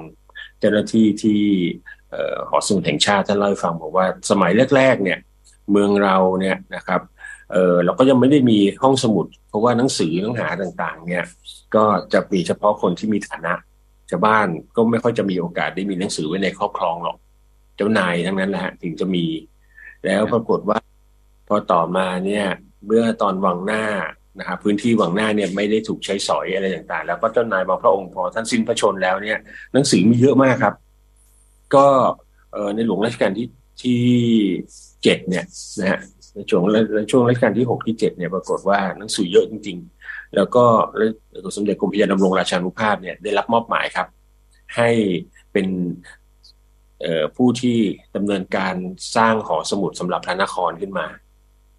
[0.60, 1.42] เจ้าหน้าที่ที่
[2.50, 5.20] หอสมุดแห่งชาติท่านเล่าให้ฟังบอกว่าสมัยแรกๆเนี่ย
[5.72, 7.02] เมืองเราเนี่ยนะครับ
[7.52, 11.24] เออเราก็ยังไม่ได้มีห้องสมุด เพราะว่าหนังสือหนังหาต่างๆ เนี่ย
[11.76, 13.54] ก็จะมีเฉพาะคนที่มีฐานะ
[14.10, 17.18] ชาวบ้านก็ไม่ค่อยจะมีโอกาสได้มีหนังสือไว้ในครอบครองหรอก
[17.76, 19.26] เจ้านายทั้งนั้นแหละถึงจะมี
[20.06, 20.78] แล้วปรากฏว่า
[21.48, 22.46] พอต่อมาเนี่ย
[22.86, 23.86] เมื่อตอนวังหน้า
[24.40, 29.40] นะครับพื้นที่วังหน้าเนี่ยไม่ได้ถูกใช้สอยอะไรต่างๆ แล้วก็เจ้านายบางพระองค์พอท่านสิ้นพระชนแล้วเนี่ย
[29.74, 30.76] หนังสือมีเยอะมากครับ
[31.76, 31.88] ก็
[32.76, 33.48] ในหลวงรัชกาลที่
[33.82, 34.02] ที่
[35.04, 35.46] เจ็ดเนี่ย
[35.80, 36.00] นะฮะ
[36.36, 36.64] ในช่วง
[36.98, 40.64] ในช่วงรัชกาลที่หกที่เจ็ดเนี่ยปรากฏว่าหนังสือเยอะจริง ๆ แล้วก็
[41.56, 44.08] สมเด็จกรมพระยาดำรงราชานุภาพเนี่ยได้รับมอบหมายครับ
[44.76, 44.90] ให้
[45.54, 45.68] เป็น
[47.36, 47.78] ผู้ที่
[48.16, 48.76] ดำเนินการ
[49.16, 51.08] สร้างหอสมุดสำหรับพระนครขึ้นมา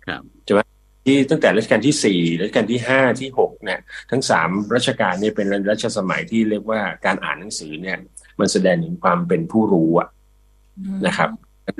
[0.06, 0.60] ครับใช่ไหม
[1.04, 7.96] ที่ตั้งแต่รัชกาลที่สี่รัชกาลที่ห้าที่หกเนี่ยทั้งสามรัชกาลเนี่ยเป็นรัชสมัยที่เรียกว่าการอ่านหนังสือเนี่ย
[8.40, 10.08] มันแสดงถึงความเป็นผู้รู้อะ
[11.06, 11.30] นะครับ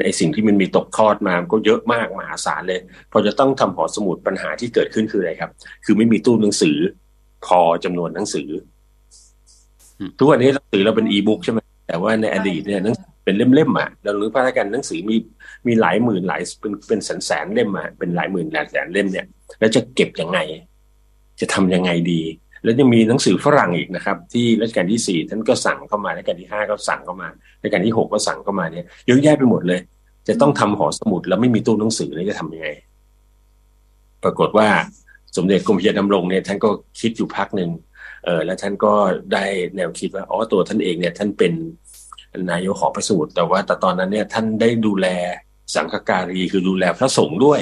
[0.05, 2.81] ไอสิ่งที่มันมีตกทอดมาก็เยอะมากมหาศาลเลย
[3.13, 5.51] พอจะต้องทำหอสมุดปัญหาที่เกิดขึ้นคืออะไรครับ
[5.85, 6.77] คือไม่มีตู้หนังสือ
[7.47, 8.49] พอจำนวนหนังสือ
[10.19, 15.17] ทุกวันนี้หนังสือเราเป็นอีบุ๊กใช่ไหมแต่ว่าในอดีตเนี่ยหนัง เป็นเล่มๆอะเราหรือพระราชการหนังสือมี
[15.67, 19.27] มีหลายหมื่นหลายเป็นเป็นแสนแสนเล่มอะเป็นหลายหมื่นหลายแสนเล่มเนี่ย
[19.59, 20.39] แล้วจะเก็บยังไง
[21.41, 22.21] จะทำยังไงดี
[22.63, 27.29] แล้วยังมีหนังสือฝรั่งอีกนะครับ ที่รัชกาลที่สี่ท่านก็สั่งเข้ามารัชกาลที่ห้าก็สั่งเข้ามา
[27.63, 29.81] รัชกาลที่หกก็สั่งเข้ามาเนี่ยเยอะแยะไปหมดเลย
[30.29, 32.69] จะต้องทำหอสมุดแล้วไม่มีตู้หนังสือแล้วจะทํำยังไง
[34.25, 34.69] ปรากฏว่า
[35.37, 37.71] สมเด็จกรมพระยาดำรงเนี่ยท่านก็คิดอยู่พักหนึ่ง
[38.25, 38.93] เออแล้วท่านก็
[39.33, 39.45] ได้
[39.77, 41.53] แนวคิดว่าอ๋อตัวท่านเองเนี่ย ท่านเป็น
[42.51, 45.07] นายกของพระสูตรแต่ว่าแต่ตอนนั้นเนี่ยท่านได้ดูแล
[45.75, 47.61] สังฆการีคือดูแลพระสงฆ์ด้วย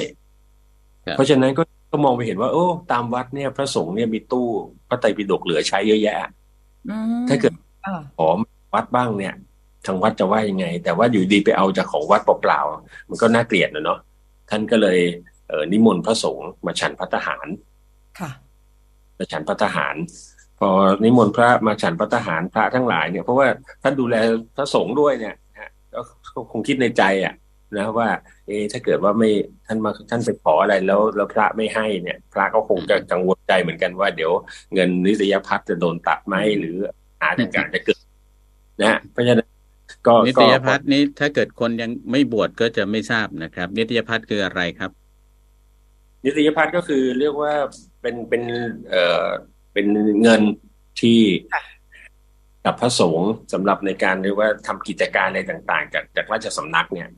[1.11, 4.47] เพราะฉะนั้นก็ก็มองไปเห็นว่า โอ้ ตามวัดเนี่ย พระสงฆ์เนี่ยมีตู้
[4.89, 6.29] พระไตรปิฎกเหลือใช้เยอะแยะ
[7.29, 7.53] ถ้าเกิด
[8.17, 8.29] ขอ
[8.73, 9.33] วัดบ้างเนี่ย
[9.85, 13.99] ทางวัดจะว่ายังไง แต่ว่าอยู่ดีไปเอาจากของวัดเปล่าๆมันก็น่าเกลียดนะเนาะ
[14.49, 14.99] ท่านก็เลย
[15.47, 17.47] เออนิมนต์พระสงฆ์มาฉันพัตหาร
[18.19, 18.31] ค่ะ
[19.17, 19.95] มาฉันพัตหาร
[20.32, 20.32] พ
[20.67, 20.71] อ
[21.03, 23.47] นิมนต์พระมาฉันพัตหารพระทั้งหลายเนี่ยเพราะว่า
[23.83, 24.15] ท่านดูแล
[24.55, 25.35] พระสงฆ์ด้วยเนี่ย
[25.95, 27.33] ก็คงคิดในใจอะ
[27.77, 28.09] นะว่า
[28.47, 29.31] เอถ้าเกิดว่าไม่
[29.67, 34.31] ท่านมาท่านไปขออะไรแล้วแล้วพระไม่ให้เนี่ย พระก็คงจะกังวลใจเหมือนกันว่าเดี๋ยว
[34.73, 36.77] เงินนิสยพัฒน์จะโดนตัดไหมหรือ
[37.23, 37.99] อาจจะจะเกิด
[38.81, 39.49] นะเพราะฉะนั้น
[40.07, 44.91] ก็นิตยพัฒน์นี้ถ้าเกิดคนยังไม่บวชก็จะไม่ทราบนะครับ นิตยพัฒน์คืออะไรครับ
[46.25, 47.53] นิตยพัฒน์ก็คือเรียกว่า
[48.01, 48.43] เป็นเป็น
[48.89, 49.25] เอ่อ
[49.73, 49.85] เป็น
[50.23, 50.41] เงิน
[51.01, 51.19] ที่
[52.65, 57.09] กับพระสงฆ์สำหรับในการเรียกว่าทำกิจการอะไรต่างๆ จากจากราชสำนักเนี่ย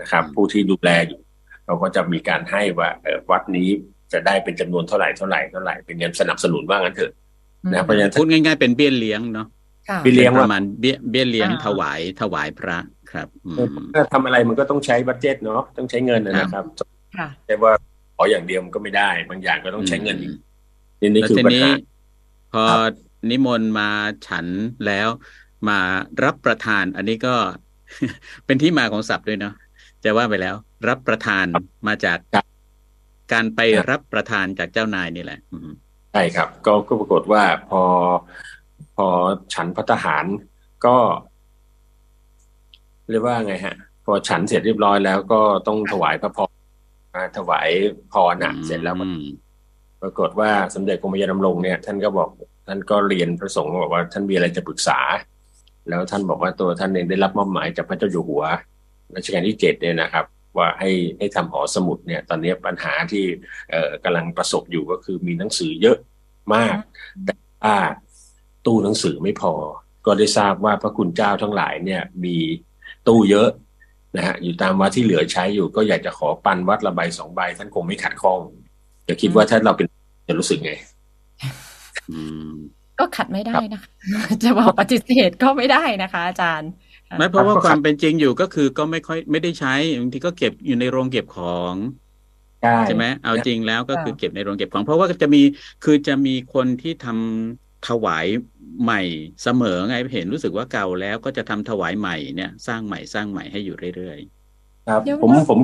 [0.00, 1.20] นะครับ ผู้ที่ดูแลอยู่
[1.66, 2.88] เราก็จะมีการให้ว่า
[3.30, 3.68] วัดนี้
[4.12, 7.12] จะได้เป็นจำนวนเท่าไหร่เท่าไหร่เท่าไหร่เป็นเงินสนับสนุนว่างั้นเถอะ
[7.72, 9.46] นะเพราะฉะนั้นพูดง่ายๆเป็นเบี้ยเลี้ยงเนาะ
[10.02, 12.78] เบี้ยเลี้ยงประมาณเบี้ยเบี้ยเลี้ยงถวายถวายพระ
[13.12, 13.28] ครับ
[13.94, 16.64] ถ้าทำอะไรมันก็ต้องใช้บัตเจ็ตเนาะต้องใช้เงินนะครับ
[17.46, 17.72] แต่ว่า
[18.16, 20.32] ขออย่างเดียวมันก็ไม่ได้ บางอย่างก็ต้องใช้เงินอีก
[21.08, 21.70] นี่คือปัญหา
[22.52, 22.64] พอ
[23.30, 23.88] นิมนต์มา
[24.26, 24.46] ฉัน
[24.86, 25.08] แล้ว
[25.68, 25.78] มา
[26.24, 27.34] รับประทาน อันนี้ก็
[28.46, 29.54] เป็นที่มาของศัพท์ด้วยเนาะ
[30.04, 30.54] จะว่าไปแล้ว
[30.88, 31.44] รับประทาน
[31.88, 32.18] มาจาก
[33.32, 33.60] การไป
[33.90, 35.40] รับประทานจากเจ้านายนี่แหละ
[36.12, 37.82] ใช่ครับ ก็ก็ปรากฏว่าพอ
[38.96, 39.06] พอ
[39.54, 40.24] ฉันพัฒหาร
[40.86, 40.96] ก็
[43.10, 46.50] เรียกว่าไงฮะ พอฉันเสร็จเรียบร้อยแล้วก็ต้องถวายพระพร
[47.38, 47.68] ถวาย
[48.12, 48.96] พรนะเสร็จแล้ว
[50.02, 52.28] ปรากฏว่าสมเด็จกรมยานดำรงเนี่ยท่านก็บอก
[52.68, 54.98] ท่านก็เรียนพระสงฆ์บอกว่าท่านมีอะไรจะปรึกษา
[55.88, 58.42] แล้วท่านบอกว่าตัวท่านเองได้รับมอบหมายจากพระเจ้าอยู่หัว
[59.14, 60.24] รัชกาลที่เจ็ดเนี่ยนะครับ
[60.56, 63.24] ว่าให้ให้ทำหอสมุดเนี่ย ตอนนี้ปัญหาที่
[63.70, 65.98] เอ่อกำลังประสบอยู่ก็คือมีหนังสือเยอะ
[66.54, 66.76] มาก
[67.26, 67.76] แต่ว่า
[68.66, 69.52] ตู้หนังสือไม่พอ
[70.06, 72.36] ก็ได้ทราบว่าพระคุณเจ้าทั้งหลายเนี่ยมี
[73.08, 73.48] ตู้เยอะ
[74.16, 78.40] นะฮะอยู่ตามวัดที่เหลือใช้อยู่ก็อยากจะขอปันวัดละใบสองใบท่านคงไม่ขัดข้อง
[79.10, 79.86] จะคิดว่าถ้าเราเป็น
[80.28, 80.72] จะรู้สึกไง
[82.98, 83.90] ก็ขัดไม่ได้นะคะ
[84.42, 86.70] จะบอกปฏิเสธก็ไม่ได้นะคะ อาจารย์
[87.18, 91.74] ไม่เพราะว่าความเป็นจริงอยู่ก็คือก็ไม่ค่อยไม่ได้ใช้บางทีก็เก็บอยู่ในโรงเก็บของ
[92.86, 95.42] ใช่ไหมเอาจริงแล้วก็คือเก็บในโรงเก็บของ เพราะว่าจะมี
[95.84, 98.26] คือจะมีคนที่ทำถวาย
[98.82, 99.02] ใหม่
[99.42, 105.58] เสมอไงเห็นรู้สึกว่าเก่าแล้วก็จะทำถวายใหม่เนี่ยสร้างใหม่สร้างใหม่ให้อยู่เรื่อยๆครับ ผมผม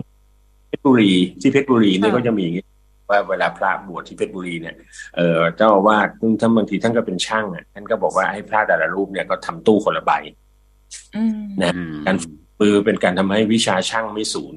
[0.69, 2.65] เพชรบุรีที่เพชรบุรีเนี่ยก็จะมีอย่างนี้
[3.09, 4.77] ว่าเวลาพระบวชที่เพชรบุรีเนี่ย
[5.17, 6.09] เออเจ้าอาวาส
[6.41, 10.13] ท่านบางทีท่านก็เป็นช่างอะท่านก็บอกว่าให้พระแต่ละรูปเนี่ยก็ทำตู้คนละใบ
[11.63, 11.73] นะ
[12.07, 12.17] การ
[12.61, 14.55] มือเป็นการทำให้วิชาช่างไม่สูญ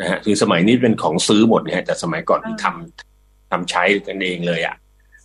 [0.00, 4.76] นะฮะคือสมัยนี้เป็นของซื้อหมดเนี่ยแต่สมัยก่อนที่ทำทำใช้กันเองเลยอะ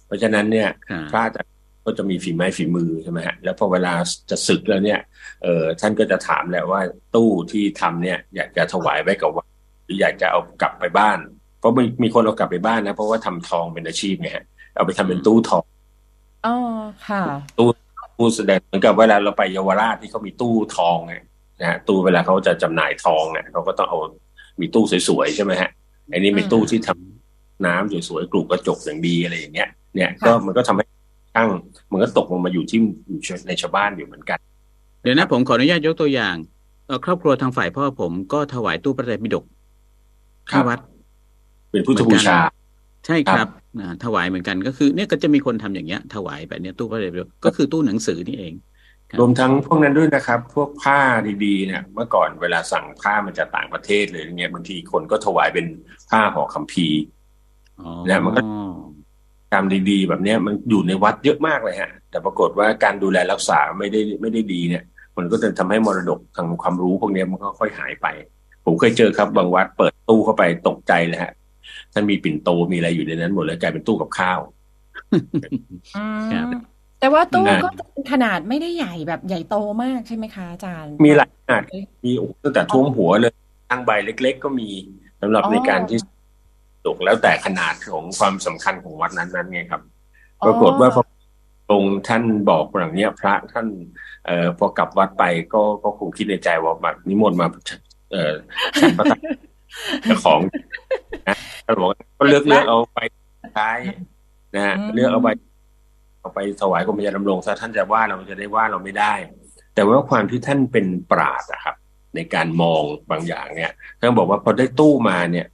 [0.05, 0.69] เพราะฉะนั้นเนี่ย
[1.11, 1.41] พระจะ
[1.85, 3.93] ก็จะมีฝีไม้ฝีมือใช่ไหมฮะแล้วพอเวลา
[4.29, 4.99] จะศึกแล้วเนี่ย
[5.43, 6.81] เออท่านก็จะถามแหละว่า
[7.15, 9.47] ตู้ที่ทำเนี่ย อยากจะถวายไว้กับวัด
[9.85, 11.19] หรืออยากจะเอากลับไปบ้าน
[11.59, 14.45] เพราะมีมีคนเอากลับไปบ้านนะ เพราะว่าทำทองเป็นอาชีพไงฮะ
[14.75, 15.63] เอาไปทำเป็นตู้ทอง
[16.45, 16.55] อ๋อ
[17.07, 17.21] ค่ะ
[17.57, 17.67] ตู้
[18.17, 21.15] ตู้แสดงเหมือนกับเวลาเราไปเยาวราชที่เขามีตู้ทองไง
[21.61, 23.97] นะฮะตู้เวลาเขาจะจำหน่ายทองเนี่ยเขาก็ต้องเอา
[24.61, 25.69] มีตู้สวยๆใช่ไหมฮะ
[26.11, 30.85] อันนี้เป็นตู้ที่ทำน้ำสวยๆกลุ่มกระจกอย่างดีอะไรอย่างเงี้ย เนี่ยก็มันก็ทำให้
[31.37, 31.49] ตั้ง
[31.91, 34.39] มันก็ตกลงมาอยู่ที่อยู่ในชาวบ้านอยู่เหมือนกัน
[35.03, 36.35] เดี๋ยวนะผมขออนุญาตยกตัวอย่าง
[37.05, 39.43] ครอบครัวทางฝ่ายพ่อผมก็ถวายตู้พระไตรปิฎก
[40.49, 40.79] ที่วัด
[41.71, 42.37] เป็นพุทธบูชา
[43.05, 43.47] ใช่ครับ
[44.03, 47.11] ถวายเหมือนกันก็คือเนี่ยก็จะมีคนทำอย่างเงี้ยถวายแบบเนี้ยตู้พระเดช
[47.45, 48.53] ก็คือตู้หนังสือนี่เอง
[49.19, 50.99] รวมทั้งพวกนั้นด้วยนะครับ พวกผ้า
[51.45, 55.65] ดีๆเนี่ยเมื่อก่อนเวลาสั่งผ้ามาจากต่างประเทศเลยเงี้ยบางทีคนก็ถวายเป็น
[56.09, 56.99] ผ้าห่อคัมภีร์
[58.05, 58.41] เนี่ยมันก็
[59.53, 64.83] ทำดีๆ แบบเนี้ยมันอยู่ในวัดเยอะมากเลยฮะ แต่ปรากฏว่าการดูแลรักษาไม่ได้ไม่ได้ดีเนี่ย
[65.17, 68.07] มันก็จะทำให้มรดกทางความรู้พวกนี้มันก็ค่อยหายไป
[68.65, 71.31] ผมเคยเจอครับบางวัดเปิดตู้เข้าไปตกใจเลยฮะ
[71.93, 74.39] ท่านมีปิ่นโตมีอะไรอยู่ในนั้นหมดเลยกลายเป็นตู้กับข้าว
[76.99, 77.69] แต่ว่าตู้ก็
[78.11, 81.61] ขนาดไม่ได้ใหญ่แบบใหญ่โตมากใช่ไหมคะอาจารย์ มีหลายขนาด
[82.05, 82.11] มี
[82.43, 83.33] ตั้งแต่ท่วมหัวเลย
[83.69, 84.69] ตั้งใบเล็ก ๆ ก็มี
[85.21, 85.99] สำหรับในการที่
[86.85, 89.81] ตกแล้วแต่ขนาดของความสำคัญของวัดนั้นๆไงครับ
[90.45, 91.03] ปรากฏว่าพอ
[91.69, 93.67] ตรงท่านบอกอย่างนี้พระท่าน
[94.25, 95.23] เอ่อพอกลับวัดไป
[95.53, 97.47] ก็ก็คงคิดในใจว่าแบบนิมนต์มา
[98.11, 98.33] เอ่อ
[98.79, 99.05] ฉันพระ
[100.25, 100.63] ของนะ
[101.69, 102.99] ท่านบอกก็เลือกเลือกเอาไป
[103.57, 103.77] ท้าย
[104.55, 105.29] นะฮะเลือกเอาไป
[106.19, 109.13] เอาไปถวายกรมยาดำรงซะท่านจะว่าเราจะได้ว่าเราไม่ได้
[109.75, 111.75] แต่ว่าความที่ท่านเป็นปราดอะครับ
[112.15, 115.47] ในการมองบางอย่างเนี่ยท่านบอกว่าพอได้ตู้มาเนี่ย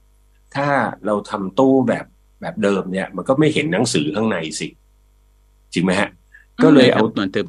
[0.56, 0.68] ถ้า
[1.06, 2.06] เราทำตู้แบบ
[2.40, 4.68] แบบเดิมเนี่ย มันก็ไม่เห็นหนังสือข้างในสิ
[5.72, 6.10] จริงไหมฮะ
[6.62, 7.46] ก็เลยเอามันทึบ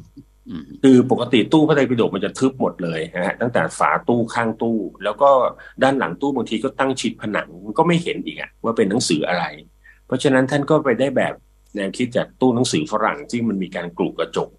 [0.82, 5.30] คือปกติตู้พระไตรปิฎกมันจะทึบหมดเลยนะฮะตั้งแต่ฝาตู้ข้างตู้ แล้วก็
[5.82, 9.44] ด้านหลังตู้บางทีก็ตั้งชิดผนังก็ไม่เห็นอีกอะว่าเป็นหนังสืออะไร
[10.06, 11.34] เพราะฉะนั้นท่านก็ไปได้แบบ
[11.76, 14.50] แนวคิดจากตู้หนังสือฝรั่งที่มันมีการกลุกกระจก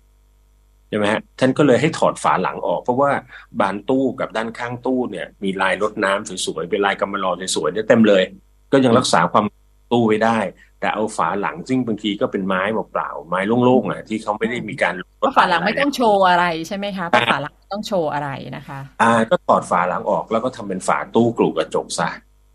[0.89, 3.11] ใช่ไหมฮะท่านก็เลยให้ถอดฝาหลังออก เพราะว่า
[3.59, 8.23] บานตู้กับด้านข้างตู้เนี่ย มีลายรดน้ำสวยๆเป็นลายกำมะลอสวยๆเนี่ยเต็มเลย
[8.71, 9.45] ก็ยังรักษาความ
[9.91, 10.37] ตู้ไว้ได้
[10.79, 12.61] แต่เอาฝาหลังซึ่งบางทีก็เป็นไม้
[12.91, 22.09] เปล่าๆไม้โล่งๆอะที่เขาไม่ได้มีการเพราะฝาหลังไม่ต้องโชว์อะไรใช่ไหมคะเพราะฝาหลังไม่ต้องโชว์อะไรนะคะ อ่า ก็ถอดฝาหลังออกแล้วก็ทำเป็นฝาตู้กลูกกระจกซะ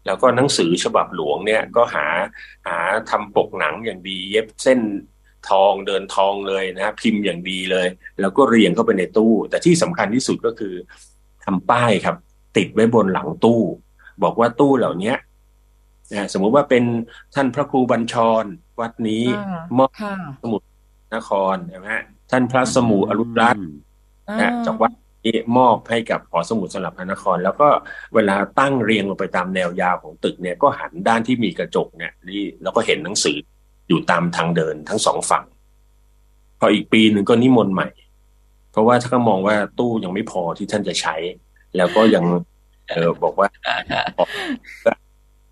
[0.07, 2.07] แล้วก็หนังสือฉบับหลวงเนี่ยก็หา
[2.69, 2.79] หา
[3.11, 4.81] ทำปกหนังอย่างดี เย็บเส้น
[5.51, 7.87] ทองเดินทองเลยนะพิมพ์อย่างดีเลย
[8.21, 10.75] แล้วก็เรียงเข้าไปในตู้ แต่ที่สำคัญที่สุดก็คือ
[11.45, 12.17] ทำป้ายครับ
[12.57, 13.61] ติดไว้บนหลังตู้
[14.23, 15.13] บอกว่าตู้เหล่านี้
[16.13, 16.85] นะสมมุติว่าเป็น
[17.35, 18.45] ท่านพระครูบัญชร
[18.81, 20.67] วัดนี้อ่ามอบค่ะสมุทร
[21.17, 23.69] นครใช่ไหมฮะท่านพระสมุอรุณรัตน์
[24.41, 24.93] นะจากวัด
[25.25, 27.69] นี้มอบให้กับหอสมุดสลับพระนคร แล้วก็
[28.15, 33.37] เวลาตั้งเรียงลงไปตามแนวยาวของตึกเนี่ยก็หันด้านที่มีกระจกเนี่ยนี่แล้วก็เห็นหนังสือ
[33.89, 35.45] อยู่ตามทางเดินทั้งสองฝั่ง
[36.61, 37.89] พออีกปีหนึ่งก็นิมนต์ใหม่
[38.73, 41.17] เพราะว่าถ้าเขามองว่าตู้ยังไม่พอที่ท่านจะใช้
[41.77, 42.25] แล้วก็ยัง
[42.91, 43.49] เออบอกว่า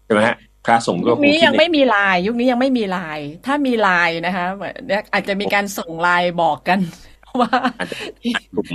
[0.07, 0.37] ใช่ไหมฮะ
[0.67, 4.75] พระสงฆ์ก็ยุคคงนี้คิดยังในไม่มีไลน์ยุคนี้ยังไม่มีไลน์ถ้ามีไลน์นะคะเหมือน
[5.13, 6.81] อาจจะมีการส่งไลน์บอกกัน
[7.41, 7.97] ว่าอาจจะ
[8.53, 8.67] กลุ่ม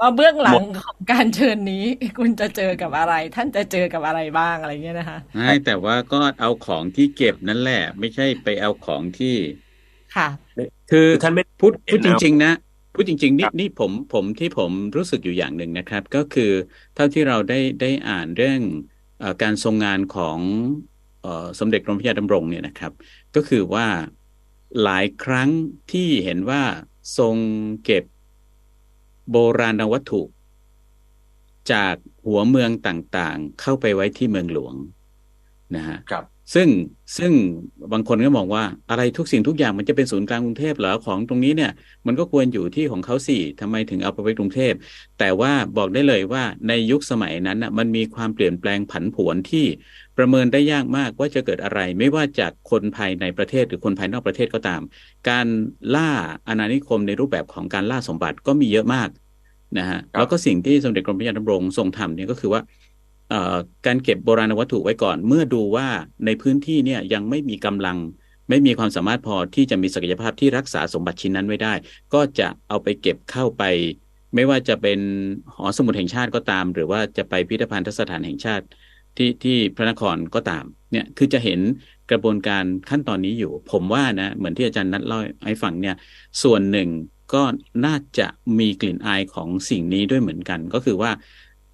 [0.00, 1.84] ว่าเบื้องหลังของการเชิญนี้
[2.18, 9.36] คุณจะเจอกับอะไร ท่านจะเจอกับอะไรบ้างอะไรเงี้ยนะคะใช่แต่ว่าก็เอาของที่เก็บนั่นแหละ ไม่ใช่ไปเอาของที่
[10.16, 10.28] ค่ะ
[10.90, 12.52] คือท่านไม่พูดพูดเห็จนเอาริง ๆ นะ
[12.94, 16.50] พูดจริงๆนี่ครับนี่ผมผมที่ผมรู้สึกอยู่อย่างหนึ่งนะครับ ก็คือ
[16.94, 18.93] เท่าที่เราได้ได้อ่านเรื่องเออ
[19.42, 20.38] การทรงงานของ
[21.24, 21.26] อ
[21.58, 22.92] สมเด็จกรมพระยาดำรงเนี่ยนะครับ
[23.34, 23.86] ก็คือว่า
[24.82, 25.48] หลายครั้ง
[25.92, 26.62] ที่เห็นว่า
[27.18, 27.36] ทรง
[27.84, 28.04] เก็บ
[29.30, 30.22] โบราณวัตถุ
[31.72, 31.94] จาก
[32.26, 34.74] หัวเมืองต่างๆ เข้าไปไว้ที่เมืองหลวง
[35.76, 36.68] นะฮะครับ ซึ่ง
[37.18, 37.32] ซึ่ง
[37.92, 41.70] บางคนก็มองว่าอะไรทุกสิ่งทุกอย่างมันจะเป็นศูนย์กลางกรุงเทพเหรอของตรงนี้เนี่ย
[42.06, 44.72] มันก็ควรอยู่ที่ของเขาสิทำไมถึงเอาไปไว้กรุงเทพ
[45.18, 49.66] แต่ว่าบอกได้เลยว่าในยุคสมัยนั้นน่ะมันมีความเปลี่ยนแปลงผันผวนที่
[50.16, 54.80] ประเมินได้ยากมากว่าจะเกิดอะไร ไม่ว่าจากคนภายในประเทศหรือคนภายนอกประเทศก็ตาม
[55.28, 55.46] การ
[55.94, 56.10] ล่า
[56.48, 59.08] อาณานิคมในรูปแบบของการล่าสมบัติก็มีเยอะมาก
[59.78, 62.83] นะฮะแล้วก็สิ่งที่สมเด็จกรมพระยาดำรงทรงทำเนี่ยก็คือว่าเอ่อ
[63.86, 65.88] การเก็บโบราณวัตถุไว้ก่อน เมื่อดูว่า
[66.26, 67.96] ในพื้นที่เนี่ยยังไม่มีกำลัง
[68.48, 71.74] ไม่มีความสามารถพอที่จะมีศักยภาพที่รักษาสมบัติชิ้นนั้นไว้ได้
[72.14, 73.62] ก็จะเอาไปเก็บเข้าไป
[74.34, 75.00] ไม่ว่าจะเป็น
[75.54, 78.64] หอสมุดแห่งชาติก็ตาม หรือว่าจะไปพิพิธภัณฑสถานแห่งชาติ
[79.16, 81.60] ที่ที่พระนครก็ตามเนี่ยคือจะเห็น
[82.10, 85.96] กระบวนการขั้นตอนนี้อยู่ ผมว่านะเหมือนที่อาจารย์นัดเล่าให้ฟังเนี่ย
[86.42, 86.88] ส่วนหนึ่ง
[87.34, 87.42] ก็
[87.86, 88.26] น่าจะ
[88.58, 91.10] มีกลิ่นอายของสิ่งนี้ด้วยเหมือนกัน ก็คือว่า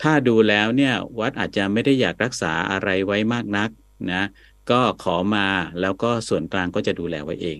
[0.02, 3.70] ถ้าดูแล้วเนี่ยวัดอาจจะไม่ได้อยากรักษาอะไรไว้มากนัก
[4.12, 4.22] นะ
[4.70, 5.46] ก็ขอมา
[5.80, 7.58] แล้วก็ส่วนกลางก็จะดูแลไว้เอง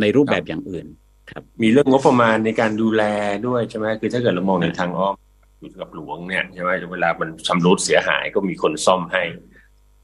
[0.00, 0.86] ในรูปแบบอย่างอื่น
[1.30, 3.02] ครับ มีเรื่องงบประมาณในการดูแล
[3.46, 5.14] ด้วยใช่ไหมคือถ้าเกิดเรามองในทางอ้อม
[5.60, 9.22] อยู่กับหลวงเนี่ยใช่ไหมเวลามันชำรุดเสียหายก็มีคนซ่อมให้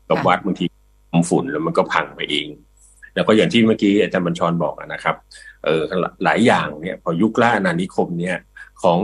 [0.09, 0.65] กับค่ะวัดบางที
[1.21, 2.47] มฝุ่นแล้วมันก็พังไปเอง
[3.15, 5.17] แล้วก็อย่างที่เมื่อกี้อาจารย์บัญชรบอกอะนะครับ
[5.65, 5.83] เออ
[6.25, 8.37] หลายอย่างเนี่ย พอยุคล่าอาณานิคมเนี่ย
[8.83, 8.99] ของ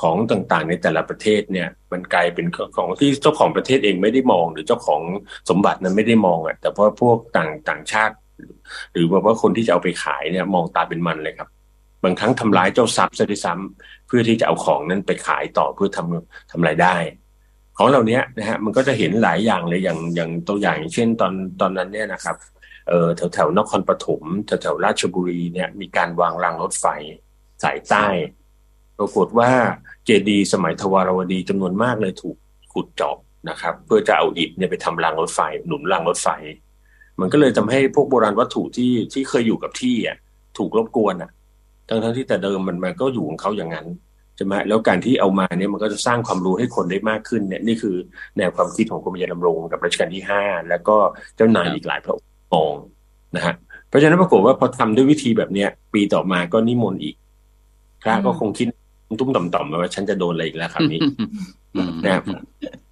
[0.00, 5.02] ของต่างๆ ในแต่ละประเทศเนี่ยมันกลายเป็นของที่เจ้าของประเทศเองไม่ได้มอง หรือเจ้าของ
[5.50, 8.14] สมบัตินั้นไม่ได้มองอะแต่เพราะพวกต่างต่างชาติ
[8.92, 11.48] หรือแบบว่าคนที่จะเอาไปขายเนี่ยมองตาเป็นมันเลยครับ
[12.04, 16.94] บางครั้งทำร้ายเจ้าทรัพย์ซะด้วยซ้ำเพื่อที่จะเอาของนั้นไปขายต่อเพื่อทำทำรายได้
[17.76, 22.36] ของเหล่านี้นะฮะมันก็จะเห็นหลายอย่างเลยอย่างอย่างตัวอย่างอย่างเช่นตอนตอนนั้นเนี่ยนะครับ
[22.88, 26.86] เออแถวแถวนครปฐมแถวแถวราชบุรีเนี่ยมีการวางรางรถไฟ
[27.62, 28.06] สายใต้
[28.98, 29.50] ปรากฏว่า
[30.04, 32.36] เจดีย์สมัยทวารวดีจำนวนมากเลยถูก
[32.72, 33.16] ขุดเจาะ
[33.50, 36.28] นะครับ เพื่อจะเอาอิฐเนี่ยไปทำรางรถไฟ หนุนรางรถไฟ
[37.20, 40.16] มันก็เลยทำให้พวกโบราณวัตถุที่ที่เคยอยู่กับที่อะ
[40.58, 41.30] ถูกรบกวนอะ
[41.88, 43.86] ทั้งทั้งที่แต่เดิมมันมันก็อยู่ของเขาอย่างนั้น
[44.36, 47.96] ใช่ไหมแล้วการที่เอามาเนี่ยมันก็จะสร้างความรู้ให้คนได้มากขึ้นเนี่ยนี่คือ
[48.36, 50.96] แนวความคิดของกรมพระยาดำรงกับรัชกาลที่ห้าแล้วก็
[51.36, 52.74] เจ้านายอีกหลายพระองค์มอง
[53.36, 53.54] นะฮะ
[53.88, 57.16] เพราะฉะนั้นปรากฏว่าพอทำด้วยวิธีแบบเนี้ยปีต่อมาก็นิมนต์อีก
[58.02, 58.68] พระก็คงคิด
[59.18, 61.00] ตุ้มต่อมๆว่าฉันจะโดนอะไรอีกแล้วคราวนี้
[61.76, 62.24] อืมนะครับ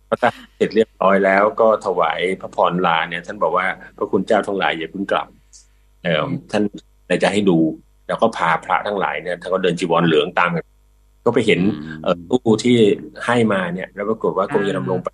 [0.09, 5.29] พอตัดเสร็จเรียบร้อยแล้วก็ถวายพระพรลาเนี่ย ท่านบอกว่าพระคุณเจ้าทั้งหลายอย่าเพิ่งกลับ
[6.05, 6.63] เออท่าน
[7.23, 7.59] จะให้ดู
[8.07, 10.65] แล้วก็พาพระทั้งหลายเนี่ยท่านก็เดินจีวรเหลืองตามกัน
[11.25, 12.77] ก็ไปเห็นอืมเออตู้ที่
[13.27, 15.09] ให้มาเนี่ย แล้วปรากฏว่ากรมจะดำรงไป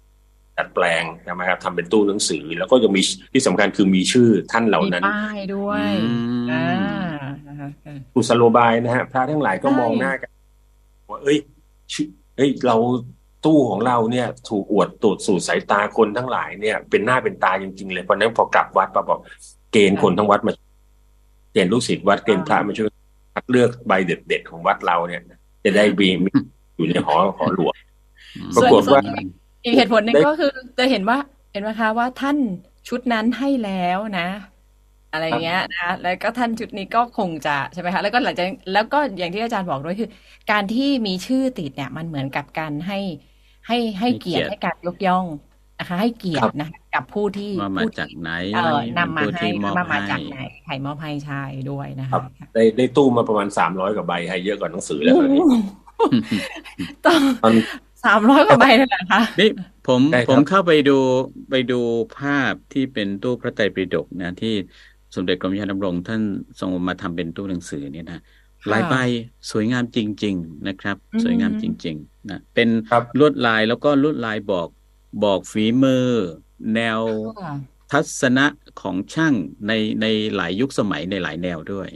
[0.58, 6.10] ดัดแปลงใช่ไหมครับทำเป็นตู้หนังสือ แล้วก็ยังมีที่สำคัญคือมีชื่อท่านเหล่ามีนั้นป้ายด้วยอื
[6.42, 6.66] มอ่า
[7.48, 7.68] นะคะ
[8.14, 10.30] กุศโลบายนะฮะพระทั้งหลายก็ใช่มองหน้ากัน
[11.10, 11.38] ว่าเอ้ย
[11.92, 12.76] ชื่อเอ้ย เรา
[13.44, 19.20] ตู้ของเราเนี่ย ถูกอวดตรวจสู่สายตาคนทั้งหลายเนี่ย เป็นหน้าเป็นตาจริงๆเลยเพราะฉะนั้นพอกลับวัดปะบอก
[19.72, 20.52] เกณฑ์คนทั้งวัดมา
[21.52, 22.88] เกณฑ์ลูกศิษย์วัดเกณฑ์พระมาช่วย
[23.34, 25.22] คัดเลือกใบเด็ดๆของวัดเราเนี่ย
[25.64, 26.30] จะได้มีมี
[26.76, 27.74] อยู่ในหอหอหลวง
[28.56, 29.00] ปรากฏว่า
[29.64, 31.18] อีกเหตุผลหนึ่งได้ก็คือจะเห็นว่า
[31.52, 32.36] เห็นไหมคะว่าท่าน
[32.88, 34.28] ชุดนั้นให้แล้วนะ
[35.12, 40.08] อะไรเงี้ยนะแล้วก็ท่านชุดนี้ก็คงจะใช่ไหมคะแล้วก็หลังจากแล้วก็อย่างที่อาจารย์บอกด้วยคือ
[40.50, 42.98] การที่มีชื่อติดเนี่ยมันเหมือนกับการให้
[43.66, 45.26] ให้ให้เกียรติให้ให้เกียรติการยกย่อง
[45.78, 52.22] นะคะให้เกียรครัติบนะกับผู้ที่ว่ามาผู้จากไหนเออนำมาผู้ให้ที่มอบมามาให้จากไหนใครมอบให้ใช่ด้วยนะครัคะบ
[52.54, 55.42] ได้ได้ตู้มาประมาณสามร้อยกว่าใบให้เยอะกว่าหนังสือแล้วตอนนี้
[57.06, 57.54] ต้องตอน
[58.04, 59.48] สามร้อยกว่าใบเลยเหรอคะนี่
[59.88, 60.98] ผมได้ครับผมเข้าไปดู
[61.50, 61.74] ไปดู
[62.18, 64.54] ภาพที่เป็นตู้พระไตรปิฎกนะที่
[65.14, 66.22] สมเด็จกรมยานดำรง ท่าน
[66.60, 68.20] ทรงมาทำเป็นตู้หนังสือเนี่ยนะ
[68.72, 68.94] ลายใบ
[69.50, 74.68] สวยงามจริง ๆนะครับอืมสวยงามจริง ๆ นะเป็นครับลวดลายแล้วก็ลวดลายบอก
[75.24, 76.06] บอกฝีมือ
[76.74, 77.00] แนว
[77.40, 77.52] ค่ะ
[77.92, 78.46] ทัศนะ
[78.80, 79.34] ของช่าง
[79.66, 81.88] ในในหลายยุคสมัยในหลายแนวด้วย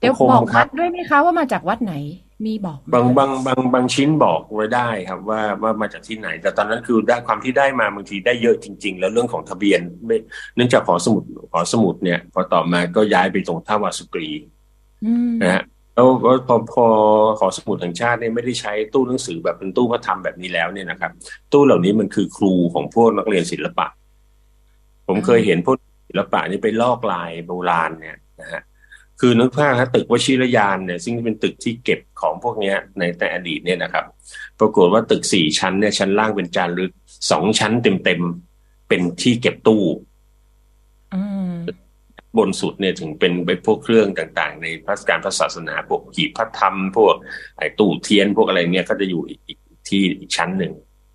[0.00, 1.94] เดี๋ยวคงบอกครัวับดด้วยไหมคะว่ามาจากวัดไหน
[2.44, 10.16] มีบอกไหมบางบางบางบางชิ้นบอกไว้ได้ครับว่าว่ามาจากที่ไหน แต่ตอนนั้นคือได้ความที่ได้มาบางทีได้เยอะจริง ๆ แล้วเรื่องของทะเบียนไม่
[10.56, 11.22] เนื่องจากหอสมุด
[11.52, 14.30] หอสมุดเนี่ยพอต่อมาก็ย้ายไปตรงท่าวาสุกรี
[15.04, 16.86] อืมนะฮะแล้วแล้วพอพอ
[17.38, 21.12] หอสมุดแห่งชาติเนี่ยไม่ได้ใช้ตู้หนังสือแบบเป็นตู้พระธรรมแบบนี้แล้วเนี่ยนะครับ
[21.52, 23.86] ตู้เหล่านี้มันคือครูของพวกนักเรียนศิลปะ
[25.06, 25.76] ผมเคยเห็นพวก
[26.08, 28.62] ศิลปะนี่ไปลอกลายโบราณเนี่ยนะฮะ
[29.20, 34.04] คือนึกภาพฮะตึกวชิรยานเนี่ยซึ่งเป็นตึกที่เก็บของพวกเนี้ยในในอดีตเนี่ยนะครับ
[34.60, 36.92] ปรากฏว่าตึกสี่ชั้นเนี่ยชั้นล่างเป็นจารึก
[37.30, 39.82] สองชั้นเต็มๆเป็นที่เก็บตู้
[41.14, 41.54] อืม
[42.38, 47.14] บนสุดเนี่ยถึงเป็นไปพวกเครื่องต่าง ๆ ในพระการพระศาสนาพวกหีบพระธรรม พวก
[47.58, 50.72] ไอ้ตู้เทียนพวกอะไรเนี่ยก็จะอยู่อีกอีกที่อีกชั้นหนึ่ง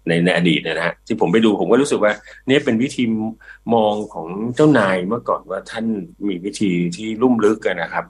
[0.07, 2.13] ในในอดีตนะฮะที่ผมไปดูผมก็รู้สึกว่า
[2.47, 3.03] เนี่ยเป็นวิธี
[3.73, 5.85] มองของเจ้านายเมื่อก่อนว่าท่าน
[6.27, 8.05] มีวิธีที่ลุ่มลึกกันนะครับ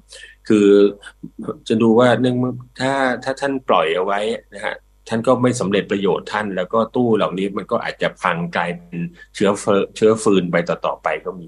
[0.48, 0.68] คือ
[1.68, 4.20] จะดูว่าเนื่องเมื่อถ้าถ้าท่านปล่อยเอาไว้
[4.56, 4.76] นะฮะ
[5.10, 9.00] ท่านก็ไม่สำเร็จประโยชน์ท่าน แล้วก็ตู้เหล่านี้มันก็อาจจะพังกลายเป็น
[9.36, 11.48] เชื้อเฟเชื้อฟืนไปต่อๆไปก็มี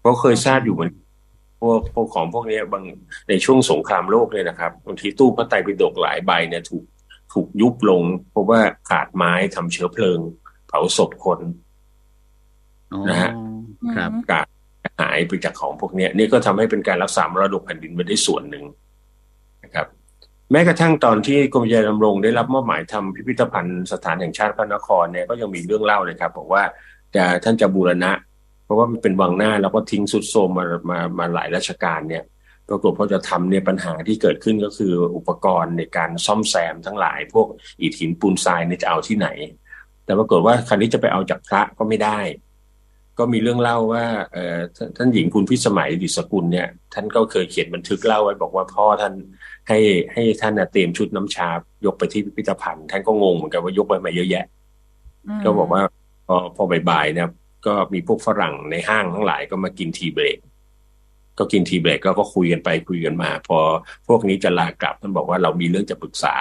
[0.00, 0.90] เพราะเคยทราบอยู่เหมือน
[1.60, 2.84] พวกพวกของพวกนี้บาง
[3.28, 6.84] ในช่วงสงครามโลกเลยนะครับบางทีตู้พระไตรปิฎกหลายใบเนี่ยถูก
[7.34, 10.18] ถูกยุบลง เพราะว่าขาดไม้ทำเชื้อเพลิง
[10.68, 11.40] เผาศพคน
[12.92, 13.32] อ๋อนะฮะ
[13.96, 14.46] ครับกาด
[15.00, 18.64] หายไปจากของพวกเนี้ยนี่ก็ทำให้เป็นการรักษามรดกแผ่นดินไปได้ส่วนหนึ่ง
[19.64, 19.86] นะครับ
[20.50, 26.62] แม้กระทั่งตอนที่กรมยานดำรงได้รับมอบหมายทำพิพิธภัณฑ์สถานแห่งชาติพระนครเนี่ยก็ยังมีเรื่องเล่าเลยครับบอกว่า
[27.16, 28.12] จะท่านจะบูรณะ
[28.64, 32.22] เพราะว่ามันเป็นวังหน้าแล้วก็ทิ้งสุดโทรมมามามาหลายราชการเนี่ย
[32.68, 37.48] ปรากฏพอจะทำเนี่ยปัญหาที่เกิดขึ้นก็คืออุปกรณ์ในการซ่อมแซมทั้งหลาย พวก
[37.82, 39.28] อิฐหินปูนทรายเนี่ยจะเอาที่ไหน
[40.04, 42.20] แต่ปรากฏว่าครั้นี้จะไปเอาจากพระก็ไม่ได้
[43.18, 49.14] ก็มีเรื่องเล่าว่าเอ่อท่านท่านหญิงคุณพิสมัยดิศกุลเนี่ยท่านก็เคยเขียนบันทึกเล่าไว้บอกว่าพ่อท่าน
[49.68, 49.78] ให้
[50.12, 51.50] ให้ท่านน่ะเตรียมชุดน้ำชา
[51.84, 54.44] ยกไปที่พิพิธภัณฑ์ ท่านก็งงเหมือนกันว่ายกไปมาเยอะแยะ
[55.36, 55.82] มก็บอกว่า
[56.26, 57.28] พอพอบ่ายๆเนี่ย
[57.66, 60.38] ก็มีพวกฝรั่งในห้างทั้งหลายก็มากินทีเบรก
[61.38, 63.58] ก็กินทีเบรกก็ก็คุยกันไปคุยกันมา พอ
[64.08, 66.34] พวกนี้จะลากลับท่านบอกว่าเรามีเรื่องจะปรึกษา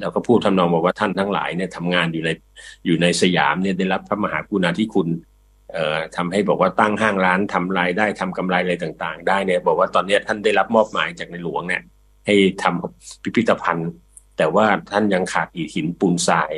[0.00, 2.30] แล้วก็พูดทำนองบอกว่าท่านทั้งหลายเนี่ยทำงานอยู่ใน
[2.86, 5.08] อยู่ในสยามเนี่ยได้รับพระมหากรุณาธิคุณ
[5.72, 11.82] เอ่อทำให้บอกว่าตั้งห้างร้านทำรายได้ทำกำไรอะไรต่าง ๆ ได้เนี่ยบอกว่าตอนเนี้ยท่านได้รับมอบหมายจากในหลวงเนี่ย
[12.26, 13.90] ให้ทำพิพิธภัณฑ์
[14.38, 16.52] แต่ว่าท่านยังขาดอิฐหินปูนทราย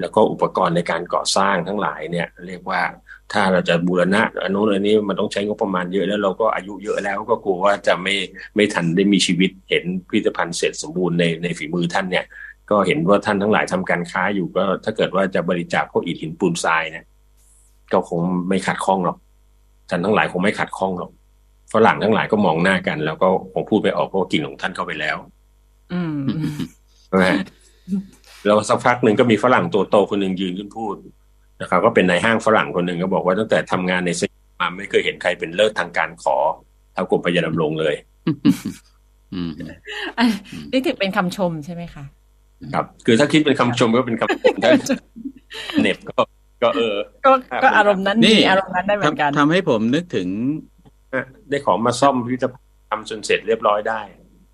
[0.00, 2.80] แล้วก็อุปกรณ์ในการก่อสร้างทั้งหลายเนี่ย เรียกว่า
[3.32, 8.14] ถ้าเราจะบูรณะอันนู้นอันนี้มันต้องใช้งบประมาณเยอะแล้วเราก็อายุเยอะแล้วก็กลัวว่าจะไม่
[8.56, 12.24] ไม่ทันได้มีชีวิตเห็นพิพิธภัณฑ์เสร็จสมบูรณ์ในในฝีมือท่านเนี่ย
[12.70, 17.04] ก็เห็นว่าท่านทั้งหลายทำการค้าอยู่ก็ถ้าเกิดว่าจะบริจาคพวกอิฐหินปูนทรายเนี่ย
[17.92, 19.18] ก็คงไม่ขัดข้องหรอก
[19.90, 21.10] ท่านทั้งหลายคงไม่ขัดข้องหรอก
[21.72, 25.16] ฝรั่งทั้งหลายก็มองหน้ากัน แล้วก็คงพูดไปออกเพราะว่ากินของท่านเข้าไปแล้ว
[25.92, 26.20] อืม
[27.12, 27.36] นะฮะ
[28.46, 30.94] แล้วสักพักหนึ่งก็มีฝรั่งตัวโตคนหนึ่งยืนขึ้นพูด
[31.62, 36.36] นะครับก็เป็นนายห้างฝรั่งคนหนึ่งก็บอกว่าตั้งแต่ทำงานในสยามมาไม่เคยเห็นใครเป็นเลิศทางการขอ
[36.94, 37.94] เท่ากรมพยาดำรงเลย
[39.34, 39.50] อืม
[40.18, 40.28] อัน
[40.72, 42.04] นี่ถือเป็นคำชมใช่ไหมคะ
[42.74, 44.70] ครับ คือถ้าคิดเป็นคำชมก็เป็นคำชมถ้า
[45.82, 46.20] เหน็บก็
[46.62, 50.28] ก็เออก็ครับก็อารมณ์นั้นนี่มีอารมณ์นั้นได้เหมือนกันทำทำให้ผมนึกถึง
[51.48, 54.00] ได้ของมาซ่อมพิพิธภัณฑ์ทำจนเสร็จเรียบร้อยได้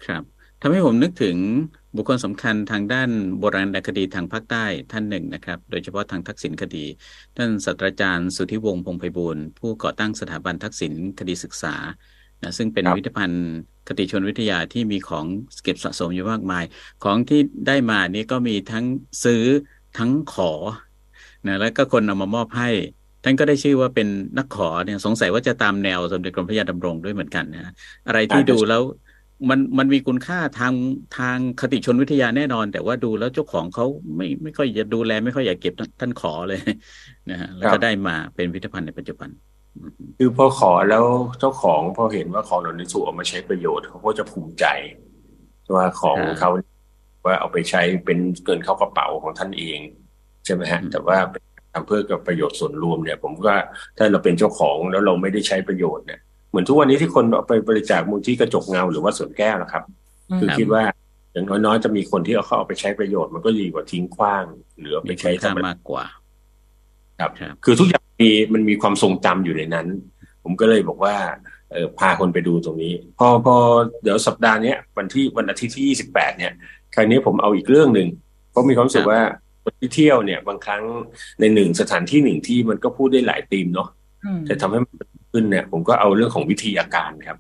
[0.07, 0.23] ครับ
[0.63, 1.37] ทำให้ผมนึกถึง
[1.97, 6.85] บุคคลสำคัญทางด้านโบราณคดีทางภาคใต้ท่านหนึ่งนะครับ โดยเฉพาะทางทักษิณคดี
[7.37, 11.75] ท่านศาสตราจารย์สุทธิวงศ์พงไพบูลย์ผู้ก่อตั้งสถาบันทักษิณคดีศึกษา
[12.43, 13.47] นะซึ่งเป็นครับวิทยาพันธ์
[13.89, 15.25] คติชนวิทยาที่มีของ
[15.65, 16.65] เก็บสะสมอยู่มากมาย
[17.05, 18.85] ของที่ได้มานี้ก็มีทั้ง
[19.25, 19.45] ซื้อ
[19.99, 20.53] ทั้งขอ
[21.47, 22.71] นะแล้วก็คนเอามามอบให้
[23.25, 24.09] ท่านก็ได้ชื่อว่าเป็น
[24.39, 27.73] นักขอเนี่ยสงสัยว่าจะตามแนวสมเด็จกรมพระยาดำรงด้วยเหมือนกันนะ
[28.07, 28.83] อะไรที่ดูแล้ว
[29.49, 30.75] มันมันมีคุณค่าทาง
[31.19, 33.87] ทางคติชนวิทยาแน่นอน แต่ว่าดูแล้วเจ้าของเขา
[34.17, 36.61] ไม่ไม่ค่อยจะดูแล ไม่ค่อยอยากเก็บท่านขอเลย
[37.31, 39.31] นะฮะแล้วครัก็บได้มาเป็นพิพิธภัณฑ์ในปัจจุบัน
[39.77, 41.05] อืมคือพอขอแล้ว
[41.41, 44.65] เจ้าของพอเห็นว่าของเหล่านี้ถูกเอามาใช้ประโยชน์เขาก็จะภูมิใจ
[45.75, 46.51] ว่าของครับเขา
[47.27, 49.79] ว่าเอาไปใช้เป็นเงินเข้ากระเป๋าของท่านเอง
[50.45, 53.55] ใช่ไหมฮะอืมแต่ว่าเป็นทำเพื่อกับประโยชน์ส่วนรวมเนี่ย ผมก็
[53.99, 56.21] ถ้าเราเป็นเจ้าของแล้วเราไม่ได้ใช้ประโยชน์เนี่ย
[56.51, 59.85] เหมือนทุกวันนี้ที่คนเอาไปบริจาคมูลที่กระจกเงาหรือว่าสวนแก้วนะครับ
[60.41, 60.83] คือครับคิดว่า
[61.33, 64.45] อย่างน้อยๆจะมีคนที่เอาเข้าเอาไปใช้ประโยชน์มันก็ดีกว่าทิ้งขว้าง
[64.79, 66.05] หรือเอาไปมีคุใช้ณธรค่ารมดามากกว่า
[67.21, 69.87] ครับครับ คือทุกอย่างมีมันมีความทรงจำอยู่ในนั้น
[70.45, 71.17] ผมก็เลยบอกว่า
[71.73, 73.57] เออพาคนไปดูตรงนี้ พอพอ
[74.03, 76.53] เดี๋ยวสัปดาห์เนี้ยวันที่วันอาทิตย์ที่ยี่สิบแปดเนี่ย
[76.95, 78.09] ครั้งนี้ผมเอาอีกเรื่องหนึ่ง
[78.51, 79.21] เพราะมีความรู้สึกว่า
[79.65, 80.83] คนที่เที่ยวเนี่ย บางครั้ง
[81.41, 83.89] ในหนึ่งสถานที่หนึ่งที่มันก็พูดได้หลายธีมเนาะ
[84.25, 84.95] อืมแต่ทำให้มัน
[85.39, 87.39] ขึ้นเนี่ยผมก็เอาเรื่องของวิทยาการครับ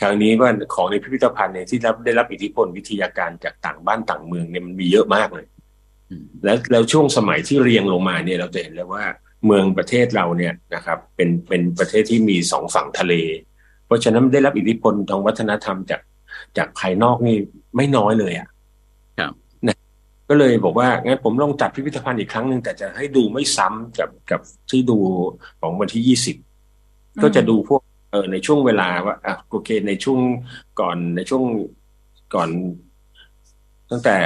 [0.00, 5.46] ครั้งนี้ว่าของในพิพิธภัณฑ์เนี่ยที่รับได้รับอิทธิพลวิทยาการจากต่างบ้านต่างเมืองเนี่ยมันมีเยอะมากเลย
[6.10, 9.04] อืมแล้วแล้วช่วงสมัยที่เรียงลงมาเนี่ยเราจะเห็นเลยว่า
[9.46, 13.14] เมืองประเทศเราเนี่ยนะครับ เป็นเป็นประเทศที่มีสองฝั่งทะเล
[13.86, 16.00] เพราะฉะนั้นได้รับอิทธิพลทางวัฒนธรรมจาก
[16.58, 17.36] จากภายนอกนี่
[17.76, 18.48] ไม่น้อยเลยอะ
[19.18, 19.32] ครับ
[19.66, 19.76] นะ
[20.28, 24.98] ก็เลยบอกว่างั้นผมลองจัดพิพิธภัณฑ์อีกครั้งหนึ่งแต่จะให้ดูไม่ซ้ำกับกับที่ดู
[25.60, 26.36] ของวันที่ยี่สิบ
[27.22, 30.20] ก็จะดูพวกเออในช่วงเวลาว่าอะโอเค ในช่วง
[30.80, 31.44] ก่อนในช่วง
[32.34, 32.50] ก่อน
[33.90, 34.16] ตั้งแต่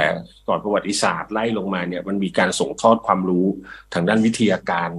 [0.47, 3.47] ก่อนประวัติศาสตร์ไล่ลงมาเนี่ย มันมีการส่งทอดความรู้
[3.93, 4.89] ทางด้านวิทยาการ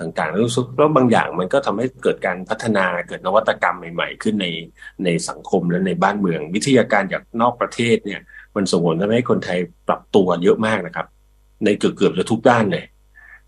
[0.00, 4.46] ต่างๆแล้วรู้สึกแล้วบางอย่างมันก็ทำให้เกิดการพัฒนาเกิดนวัตกรรมใหม่ ๆ ขึ้นใน
[5.04, 8.20] ในสังคมและในบ้านเมือง วิทยาการจากนอกประเทศเนี่ย
[8.56, 11.06] มันส่งผลทำให้คนไทยปรับตัวเยอะมากนะครับ
[11.64, 12.84] ในเกือบเกือบจะทุกด้านเลย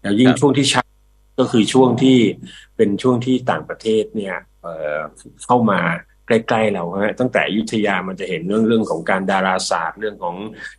[0.00, 0.84] แล้วยิ่งครับช่วงที่ชัด
[1.38, 2.18] ก็คือช่วงที่
[2.76, 5.80] เป็นช่วงที่ต่างประเทศเนี่ยเเข้ามา
[6.26, 10.36] ใกล้ๆเราฮะตั้งแต่ยุธยามันจะเห็นเรื่องเรื่องของการดาราศาสตร์ เรื่องของ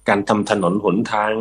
[0.10, 1.32] การทำถนนหนทาง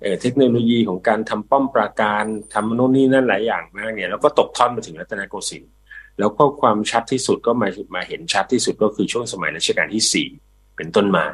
[0.00, 5.72] เเทคโนโลยีของการทำป้อมปราการทำโน่นนี่นั่นหลายอย่างมากเนี่ยแล้วก็ตกทอดมาถึงรัตนโกสินทร์
[6.18, 10.28] แล้วก็ความชัดที่สุดก็มามาเห็นชัดที่สุดก็คือช่วงสมัยรัชกาลที่สี่
[10.76, 11.26] เป็นต้นมา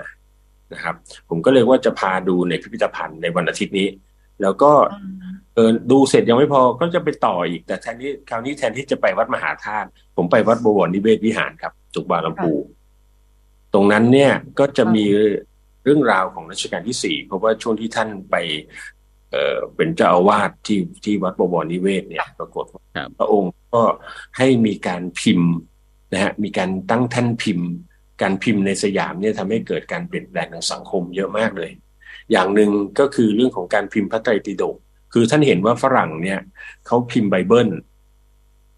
[0.72, 0.94] นะครับ
[1.28, 3.88] ผมก็เลยว่าจะพาดูในพิพิธภัณฑ์ในวันอาทิตย์นี้
[4.42, 4.72] แล้วก็
[5.56, 12.52] เออดูเสร็จยังไม่พอก็จะไปต่ออีก แต่แทนที่คราวนี้แทนที่จะไปวัดมหาธาตุผมไปวัดบวรนิเวศวิหารครับ จุกบางลำพู
[13.74, 15.04] ตรงนั้นเนี่ยก็จะมี
[15.84, 18.36] เรื่องราวของรัชกาลที่สี่เพราะว่าช่วงที่ท่านไป
[19.30, 23.82] เอ่อเป็นเจ้าอาวาสที่ที่วัดบวรนิเวศเนี่ย ปรากฏว่าครับพระองค์ก็
[24.38, 25.52] ให้มีการพิมพ์
[26.12, 27.68] นะฮะมีการตั้งแท่านพิมพ์
[28.22, 31.70] การพิมพ์ในสยามเนี่ยทำให้เกิดการเปลี่ยนแปลงทางสังคมเยอะมากเลย
[32.32, 34.76] อย่างหนึ่งก็คือเรื่องของการพิมพ์พระไตรปิฎก
[35.18, 36.38] คือท่านเห็นว่าฝรั่งเนี่ย
[36.86, 37.68] เขาพิมพ์ไบเบิล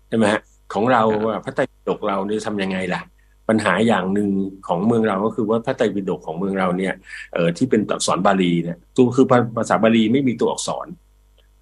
[0.08, 0.40] ใช่ไหมฮะ
[0.74, 3.00] ของเราครับว่าพระไตรปิฎกเราเนี่ยทำยังไงล่ะ
[3.48, 4.28] ปัญหาอย่างหนึ่ง
[4.68, 6.92] ของเมืองเราก็คือว่าพระไตรปิฎกของเมืองเราเนี่ย
[7.34, 9.26] เอ่อที่เป็นอักษรบาลีเนี่ยตัวคือ
[9.56, 10.86] ภาษาบาลีไม่มีตัวอักษร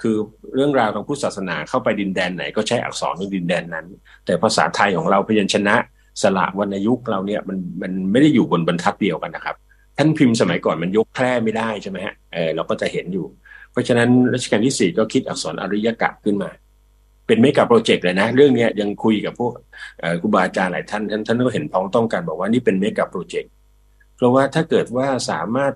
[0.03, 0.17] คือ
[0.55, 3.87] เรื่องราวของพุทธศาสนาเข้าไปดินแดนไหน ก็ใช้อักษรในดินแดนนั้น
[4.27, 5.77] แต่ภาษาไทยของเราพยัญชนะ
[6.23, 9.57] สระวรรณยุกต์เราเนี่ยมันมันไม่ได้อยู่บนบรรทัดเดียวกันนะครับ
[9.97, 13.27] ท่านพิมพ์สมัยก่อนมันยกแพร่ไม่ได้ใช่ไหมฮะเออเราก็จะเห็นอยู่
[13.77, 16.51] เพราะฉะนั้นรัชกาลที่สี่ก็คิดอักษรอริยกะขึ้นมา
[17.27, 19.53] เป็นเมกะโปรเจกต์เลยนะ เรื่องนี้ยังคุยกับพวก
[20.21, 23.53] ครูบาอาจารย์หลายท่านท่านท่านก็เห็นพ้องต้องกันบอกว่านี่เป็นเมกะโปรเจกต์
[24.17, 25.73] เพราะว่าถ้าเกิดว่าสามารถ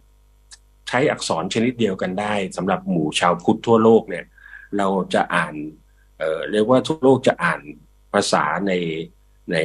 [0.89, 4.25] ใช้อักษรชนิดเดียวกันได้สำหรับหมู่ชาวพุทธทั่วโลกเนี่ย
[4.79, 5.55] เราจะอ่าน
[6.19, 7.61] เเรียกว่าทั่วโลกจะอ่าน
[8.13, 8.73] ภาษาใน
[9.53, 9.57] ใน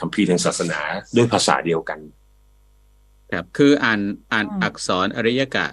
[0.00, 0.80] คัมภีร์ทางศาสนา
[1.16, 1.98] ด้วยภาษาเดียวกัน
[3.32, 4.00] ครับคืออ่าน
[4.32, 5.66] อ่านอักษรอริยกะ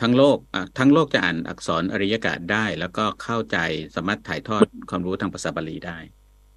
[0.00, 3.58] ทั้งโลกอะทั้งโลกจะอ่านอักษรอริยกะได้ แล้วก็เข้าใจ
[3.96, 5.98] สามารถถ่ายทอดความรู้ทางภาษาบาลีได้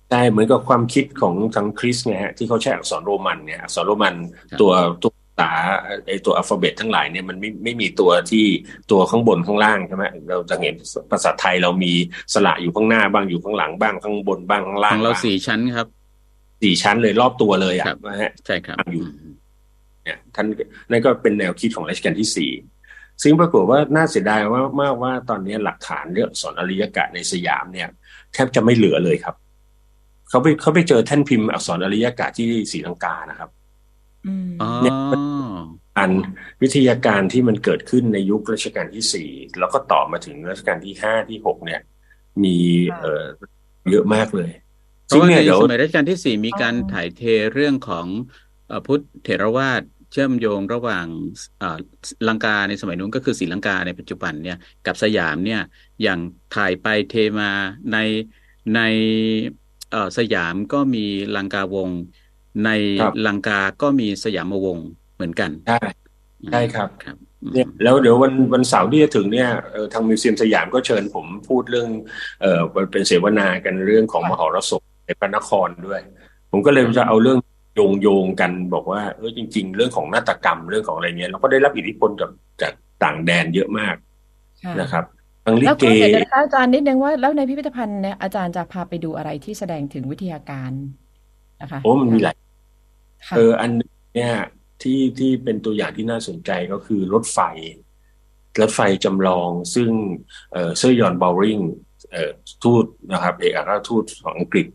[0.09, 4.15] ใช่เหมือนกับความคิดของทางคริสต์ไงฮะที่เขาใช้อักษรโรมันเนี่ยอักษรโรมัน
[4.51, 4.71] ครับตัว
[5.03, 5.51] ตัวภาษา
[6.07, 8.45] ไอตัวอัลฟาเบตทั้งหลายเนี่ยมันไม่ไม่มีตัวที่
[8.91, 10.75] ตัวข้างบนข้างล่างใช่ไหมเราจะเห็น
[11.11, 11.93] ภาษาไทยเรามี
[12.33, 15.87] สระอยู่ข้างหน้าบ้างอยู่ข้างหลังบ้างข้างบนบ้างข้างขล่างองเราบ้างสี่ชั้นครับ
[16.63, 19.33] สี่ชั้นเลยรอบตัวเลยอะครับนะฮะใช่ครับอยู่อืม
[20.03, 20.45] เนี่ยท่าน
[20.91, 22.51] นั่นก็เป็นแนวคิดของรัชกาลที่สี่
[23.23, 27.89] ซึ่งปรากฏว่าน่าเสียดายว่ามากว่าตอนนี้หลักฐานเรื่องอักษรอริยกะในสยามเนี่ย
[28.33, 29.35] แทบจะไม่เหลือเลยครับ
[30.29, 33.49] เขาไปเขาไปเจอแท่นพิมพ์อักษรอริยกะที่ศรีลังกานะครับ
[34.25, 34.93] อืมอ๋อเนี่ย
[35.97, 36.11] อัน
[36.61, 41.81] วิทยาการที่มันเกิดขึ้นในยุครัชกาลที่สี่แล้วก็ต่อมาถึงรัชกาลที่ห้าที่หกเนี่ย
[42.43, 42.57] มี
[42.99, 43.25] เอ่อ
[43.91, 44.51] เยอะมากเลย
[45.05, 47.21] เพราะว่าเนี่ในยเดี๋ยวสมัยรัชกาลที่สี่มีการอ๋อถ่ายเท
[47.53, 48.07] เรื่องของ
[48.67, 49.81] เอ่อพุทธเถรวาท
[50.13, 51.05] เชื่อมโยงระหว่าง
[51.59, 51.77] เอ่อ
[52.29, 55.61] ลังกาในสมัยนู้นก็คือศรีลังกาในปัจจุบันเนี่ยกับสยามเนี่ย
[56.03, 56.19] อย่าง
[56.55, 57.51] ถ่ายไปเทมา
[57.93, 57.97] ใน
[58.75, 58.81] ใน
[59.91, 61.05] เอ่อสยามก็มี
[61.37, 61.99] ลังกาวงศ์
[62.65, 62.69] ใน
[63.01, 65.81] ครับลังกาก็มีสยามวงศ์เหมือนกันใช่
[66.51, 71.89] ใช่ครับครับอืมเนี่ยแล้วเดี๋ยววันวันเสาร์ที่จะถึงเนี่ยเอ่อทางมิวเซียมสยามก็เชิญผมพูดเรื่อง
[72.41, 72.61] เอ่อ
[72.91, 76.01] เป็นเสวนากันเรื่องของมหรสพในพระนครด้วย
[76.51, 77.37] ผมก็เลยจะเอาเรื่อง
[77.75, 83.95] โยงโยงกันบอกว่าเออจริง ๆ เรื่องของนาฏกรรมเรื่องของอะไรเงี้ยเราก็ได้รับอิทธิพลจากจากต่างแดนเยอะมาก
[84.63, 85.05] ค่ะนะครับ
[85.45, 90.71] ทั้งลิแล้วเกก็เดี๋ยวนะคะอาจารย์นิดนึงว่าแล้วในพิพิธภัณฑ์เนี่ยอาจารย์จะพาไปดูอะไรที่แสดงถึงวิทยาการ
[91.61, 92.35] นะคะโอ้มันมีหลาย
[93.27, 94.33] ค่ะเอออันหนึ่งเนี่ย
[94.81, 97.39] ที่ที่เป็นตัวอย่างที่น่าสนใจก็คือรถไฟ
[98.61, 99.89] รถไฟจำลองซึ่ง
[100.51, 101.59] เอ่อเซอร์จอห์น เบาว์ริง
[102.11, 102.31] เอ่อ
[102.63, 104.67] ทูตนะครับ เอกอัครราชทูตของอังกฤษ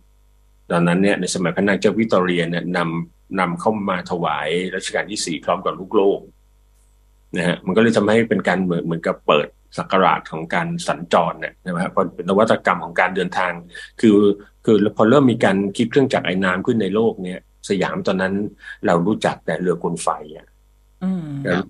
[0.71, 6.21] ตอนนั้นเนี่ยในสมัยพระนางเจ้าวิกตอเรียเนี่ยนำนำเข้ามาถวายรัชกาลที่สี่พร้อมกับลูกโลก
[7.37, 13.53] นะฮะมันก็เลยทำให้เป็นการเหมือนเหมือนกับเปิดศักราชของการสัญจรเนี่ยใช่ไหมครับเพราะเป็นนวัตกรรมของการเดินทาง
[14.01, 14.19] คือ
[14.65, 17.39] คือพอเริ่มมีการคิดเครื่องจักรไอ้น้ำขึ้นในโลกเนี่ย
[17.69, 18.35] สยามตอนนั้น
[18.87, 20.47] เรารู้จักแต่เรือกลไฟอะ
[21.05, 21.67] อืมครับ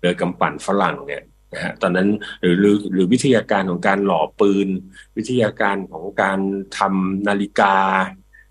[0.00, 1.22] เรือกำปั่นฝรั่งเนี่ย
[1.54, 2.08] นะฮะตอนนั้น
[2.40, 4.68] หรือหรือหรือวิทยาการของการหล่อปืน
[5.16, 6.38] วิทยาการของการ
[6.78, 7.76] ทำนาฬิกา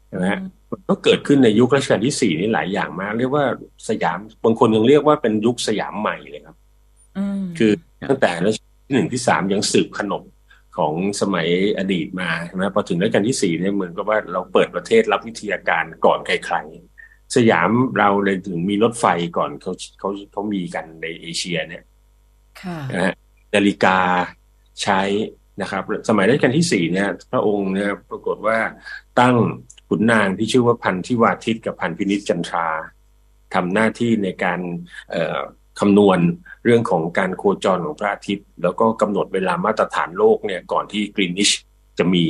[0.08, 0.42] ใช่ไหมฮะ
[0.72, 3.46] มันก็เกิดขึ้นในยุครัชกาลที่สี่นี่หลายอย่างมาก เรียกว่า
[3.90, 6.58] สยามบางคนยังเรียกว่าเป็นยุคสยามใหม่เลยครับ
[7.18, 7.72] อืมคือ
[8.02, 10.24] ครับตั้งแต่รัชกาลที่หนึ่งที่สามยังสืบขนบ
[10.78, 11.48] ของสมัย
[11.78, 19.06] อดีตมาใช่ไหมพอถึงรัชกาลที่สี่เนี่ยเหมือนกับว่าเราเปิดประเทศรับวิทยาการก่อนใครๆสยามเราเลยถึงมีรถไฟ
[19.38, 21.89] ก่อนเขาเขาเขามีกันในเอเชียเนี่ยค่ะ
[22.92, 23.14] นะฮะ
[23.56, 23.98] นาฬิกา
[24.84, 25.02] ใช้
[25.62, 28.58] นะครับ สมัยรัชกาลที่สี่เนี่ย พระองค์เนี่ยปรากฏว่า
[29.20, 29.36] ตั้ง
[29.90, 32.68] ขุนนางที่ชื่อว่าพันธิวาทิตกับพันพินิจจันทรา
[33.54, 34.60] ทำหน้าที่ในการ
[35.12, 35.40] เอ่อ
[35.80, 36.20] คำนวณ
[36.66, 41.50] เรื่องของการโคจรของพระอาทิตย์ แล้วก็กำหนดเวลามาตรฐานโลกเนี่ยก่อนที่กรีนิช
[41.98, 42.26] จะมี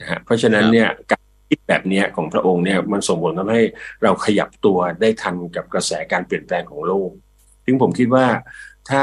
[0.00, 3.62] นะฮะเพราะฉะนั้นเนี่ยการคิดแบบเนี้ยของพระองค์เนี่ยมันส่งผลทำให้
[4.02, 7.10] เราขยับตัวได้ทันกับกระแสการเปลี่ยนแปลงของโลก
[7.64, 8.26] ซึ่งผมคิดว่า
[8.90, 9.02] ถ้า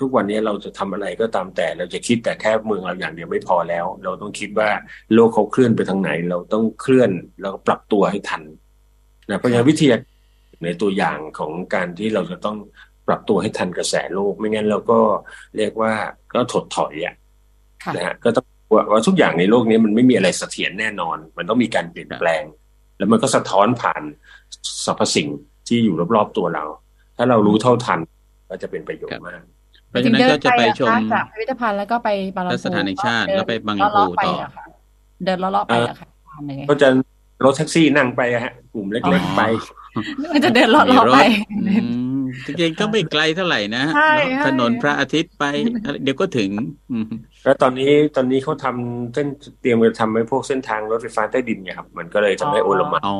[0.00, 4.70] ทุกวันนี้เราจะทำอะไรก็ตามแต่ เราจะคิดแต่แค่เมืองเราอย่างเดียวไม่พอแล้ว เราต้องคิดว่า
[5.14, 8.42] โลกเขาเคลื่อนไปทางไหน เราต้องเคลื่อนแล้วก็ปรับตัวให้ทัน
[9.30, 9.96] นะเพราะฉะนั้นวิทยา
[10.64, 12.56] ในตัวอย่างของการที่เราจะต้อง
[13.08, 14.98] ปรับตัวให้ทันกระแสโลก ไม่งั้นเราก็
[15.56, 15.92] เรียกว่า
[16.32, 17.14] ก็ถดถอยอะ
[17.84, 22.42] ค่ะนะฮะก็ต้องว่าว่าทุกอย่างในโลกนี้มันไม่มีอะไรเสถียรแน่นอน มันต้องมีการเปลี่ยนแปลง
[22.98, 24.02] แล้วมันก็สะท้อนผ่าน
[24.84, 25.28] สรรพสิ่ง
[25.68, 26.64] ที่อยู่รอบๆตัวเรา
[27.16, 28.00] ถ้าเรารู้เท่าทัน
[28.50, 29.42] ก็จะเป็นประโยชน์มาก
[29.88, 34.64] เพราะฉะนั้นก็จะไปชมถึงเดินไปเหรอคะจากพิพิธภัณฑ์แล้วก็ไปบางลำพูและสถานแห่งชาติเดินแล้วไปบางลำพูเลาะๆไปต่อเหรคะ
[35.24, 36.88] เดินเลาะๆไปเหรอคะทานยังไงก็จะ
[37.44, 39.42] รถแท็กซี่นั่งไปอะฮะ กลุ่มเล็กๆไป
[40.32, 41.18] มันจะเดินเลาะมีๆรไป
[41.68, 41.86] ถอื
[42.22, 45.44] มจริงๆก็ไม่ไกลเท่าไหร่นะใช่เนอะใช่ถนนพระอาทิตย์ไป
[45.84, 46.50] อะไรเดี๋ยวก็ถึง
[46.92, 47.06] อืม
[47.44, 49.28] แล้วตอนนี้ตอนนี้เขาทำเส้น
[49.60, 53.16] เตรียมจะทำให้พวกเส้นทางรถไฟฟ้าใต้ดินเนี่ยครับ มันก็เลยทำให้โอลหมานอ๋อ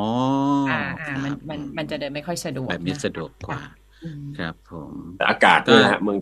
[0.71, 3.86] อ่าคอ่ารับมันมันมันจะเดินไม่ค่อยสะดวกแบบนี้นะสะดวกกว่าอืม
[4.39, 6.19] ครับ ผมแต่อากาศด้วยนะฮะเมือง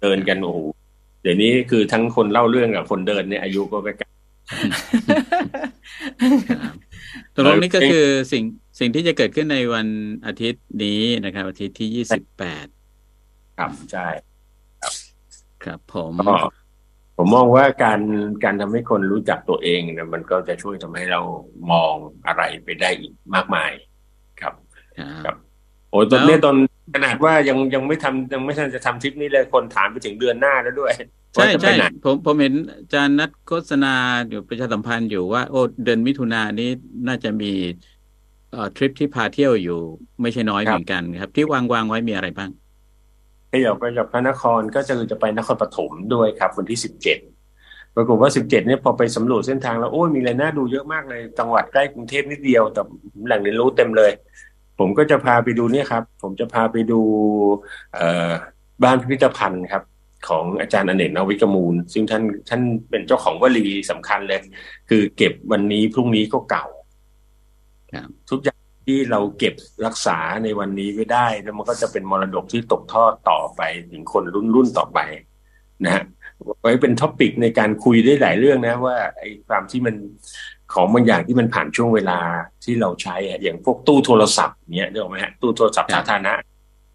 [0.00, 0.58] เดินกันโอ้โห
[1.22, 4.08] เดี๋ยวนี้คือทั้งคนเล่าเรื่องกับคนเดินเนี่ยอายุก็ใกล้
[6.48, 6.74] ครับ
[7.34, 8.44] ตกลงนี่ก็คือสิ่ง
[8.78, 9.88] สิ่งที่จะเกิดขึ้นในวัน
[10.26, 14.06] อาทิตย์นี้นะครับ อาทิตย์ที่ยี่สิบแปดๆครับใช่
[15.64, 16.34] ครับ ผมก็
[17.16, 18.00] ผมมองว่าการ
[18.44, 21.20] การทำให้คนรู้จักตัวเองเนี่ยมันก็จะช่วยทำให้เรา
[21.72, 21.94] มอง
[22.26, 23.70] อะไรไปได้อีกมากมาย
[24.40, 24.54] ครับ
[25.24, 25.36] ครับ
[25.90, 26.56] โอ้ยตอนแล้วนี้ตอน
[26.94, 30.92] ขนาดว่ายังยังไม่ทำยังไม่ทันจะทำทริปนี้เลยคนถามไปถึงเดือนหน้าแล้วด้วย
[31.34, 33.88] ใช่ว่าจะไปใช่ไหนผมผมเห็นอาจารย์นัดโฆษณา
[34.28, 36.64] อยู่ประชาสัมพันธ์อยู่ว่าโอ้เดือนมิถุนายนนี้
[37.06, 37.46] น่าจะมี
[38.50, 39.72] เอ่อทริปที่พาเที่ยวอยู่
[40.22, 42.50] ไม่ใช่น้อยคเหรับมือนกันครับ ที่วางวางไว้มีอะไรบ้าง
[43.52, 47.18] ขยับไปจากพระนครก็จะจะไปนครปฐมด้วยครับ วันที่สิบเจ็ด
[47.96, 52.82] ปรากฏว่าสิบเจ็ดเนี่ยพอไปสำรวจเส้นทางแล้วโอ้ยมีอะไรน่าดูเยอะมากเลยจังหวัดใกล้กรุงเทพนิดเดียวแต่
[53.26, 54.10] แหล่งเรียนรู้เต็มเลย
[54.78, 57.00] ผมก็จะพาไปดูเนี่ยครับ ผมจะพาไปดู
[57.94, 58.30] เอ่อ
[58.82, 59.82] บ้านพิพิธภัณฑ์ครับ
[60.28, 64.40] ของอาจารย์อเนกนาวิกมูล ซึ่งท่านท่านเป็นเจ้าของวลีสำคัญเลย
[64.88, 66.66] คือเก็บวันนี้พรุ่งนี้ก็เก่า
[67.94, 69.54] ครับทุกอย่างที่เราเก็บ
[69.86, 73.62] รักษาในวันนี้ไว้ได้ แล้วมันก็จะเป็นมรดกที่ตกทอดต่อไป
[73.92, 75.00] ถึงคนรุ่นรุ่นต่อไป
[75.84, 76.04] นะฮะ
[76.60, 79.94] ไว้เป็น topic ในการคุยได้หลายเรื่องนะ ว่าไอ้ความที่มัน
[80.74, 82.18] ของบางอย่างที่มันผ่านช่วงเวลา
[82.64, 86.32] ที่เราใช้อะอย่างพวกตู้โทรศัพท์เนี้ยเดี๋ยวไหมฮะตู้โทรศัพท์ครัสาบธารณะ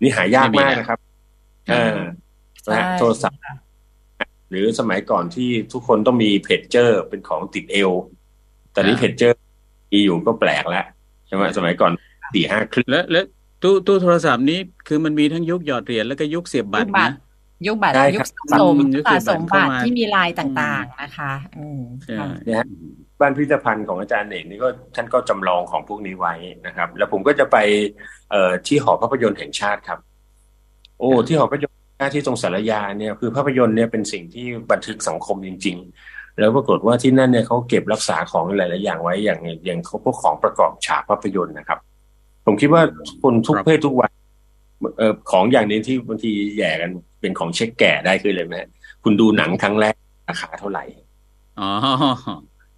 [0.02, 1.00] นี่หายากไม่มีมากแล้วนะครับ
[1.70, 2.12] ครัเอบอนะฮะ
[2.64, 3.40] ใช่โทรศัพท์
[4.50, 7.92] หรือสมัยก่อนที่ทุกคนต้องมีเพจเจอร์เป็นของติดเอว
[8.76, 9.38] ตอนนี้ครับเพจเจอร์
[9.92, 10.86] มีอยู่ก็แปลกแล้ว
[11.28, 11.92] ใช่ไหมสมัยก่อน
[12.34, 13.26] สี่ห้าคลิปแล้วแล้ว
[13.64, 17.16] ตู้ตู้โทรศัพท์นี้คือมันมีทั้งยุคหยอดเหรียญแล้วก็ยุคเสียบบัตรยุคบัตนะร
[17.68, 22.68] ยุคบัตรได้ยุครัคบสะสมยุคสะสมเข้าบัตรมาที่มีลายต่างๆนะคะ อืมใช่ค่ะเนี่ยฮะ
[23.20, 26.34] บ้านพิพิธภัณฑ์ของอาจารย์เอกนี่ก็ท่านก็จำลองของพวกนี้ไว้
[26.68, 27.58] นะครับ แล้วผมก็จะไป
[28.32, 30.00] เอ่อที่หอภาพยนตร์แห่งชาติครับ
[31.00, 41.80] โอ้ที่หอภาพยนตร์แห่งชาติที่ตรงสารยาเนี่ยคือภาพยนตร์เนี่ยเป็นสิ่งที่บันทึกสังคมจริง ๆ แล้วปรากฏว่าที่นั่นเนี่ยเขาเก็บรักษาของหลายๆอย่างไว้อย่างอย่างเขาพวกของประกอบฉากภาพยนตร์นะครับ
[42.46, 42.82] ผมคิดว่า
[43.22, 44.12] คนทุกครับเพศทุกวัย
[44.98, 46.92] เอ่อของอย่างนี้ที่บางทีแย่กัน
[47.22, 48.70] เป็นของเช็คแก่ได้คือเลยไหมฮะ
[49.04, 49.96] คุณดูหนังครั้งแรก
[50.30, 50.84] ราคาเท่าไหร่
[51.60, 51.70] อ๋อ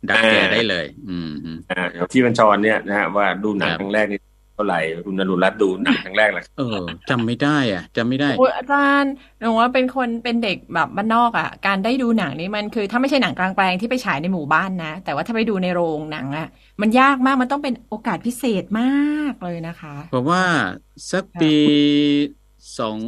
[0.07, 4.19] ดักแกได้เลย อืมอืมอ่าอย่างที่บัญชรเนี่ยนะฮะว่าดูหนังครับครั้งแรกนี่
[4.55, 6.77] เท่าไหร่คุณนรุรัตน์ดูหนังครั้งแรกล่ะเออ
[7.09, 16.47] จำไม่ได้อะจำไม่ได้โอ้ยอาจารย์หนูว่าเป็นคนเป็นเด็กแบบบ้านนอกอะ การได้ดูหนังนี่มันคือ ถ้าไม่ใช่หนังกลางแปลงที่ไปฉายในหมู่บ้านนะ แต่ว่าถ้าไปดูในโรงหนังอะ
[16.81, 20.43] มันยากมากมันต้องเป็นโอกาสพิเศษมากเลยนะคะเพราะว่า
[21.11, 21.55] สักปี
[22.79, 22.99] สอง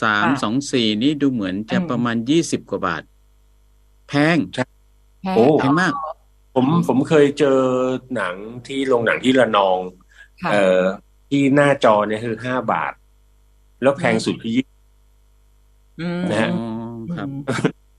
[0.00, 3.02] สามค่ะสองสี่นี่ดูเหมือนจะอืมประมาณยี่สิบกว่าบาท
[4.08, 4.38] แพง
[5.22, 5.92] แพงโอ้แพงมาก
[6.56, 7.58] ผมอืมผมเคยเจอ
[8.16, 8.34] หนัง
[8.66, 9.78] ที่โรงหนังที่ระนอง
[10.42, 10.82] ค่ะเอ่อ
[11.30, 12.92] ที่หน้าจอเนี่ยคือห้าบาท
[13.82, 14.64] แล้วแพงสุดคือยี่
[16.00, 16.66] อืมนะฮะอ๋อ
[17.16, 17.28] ครับ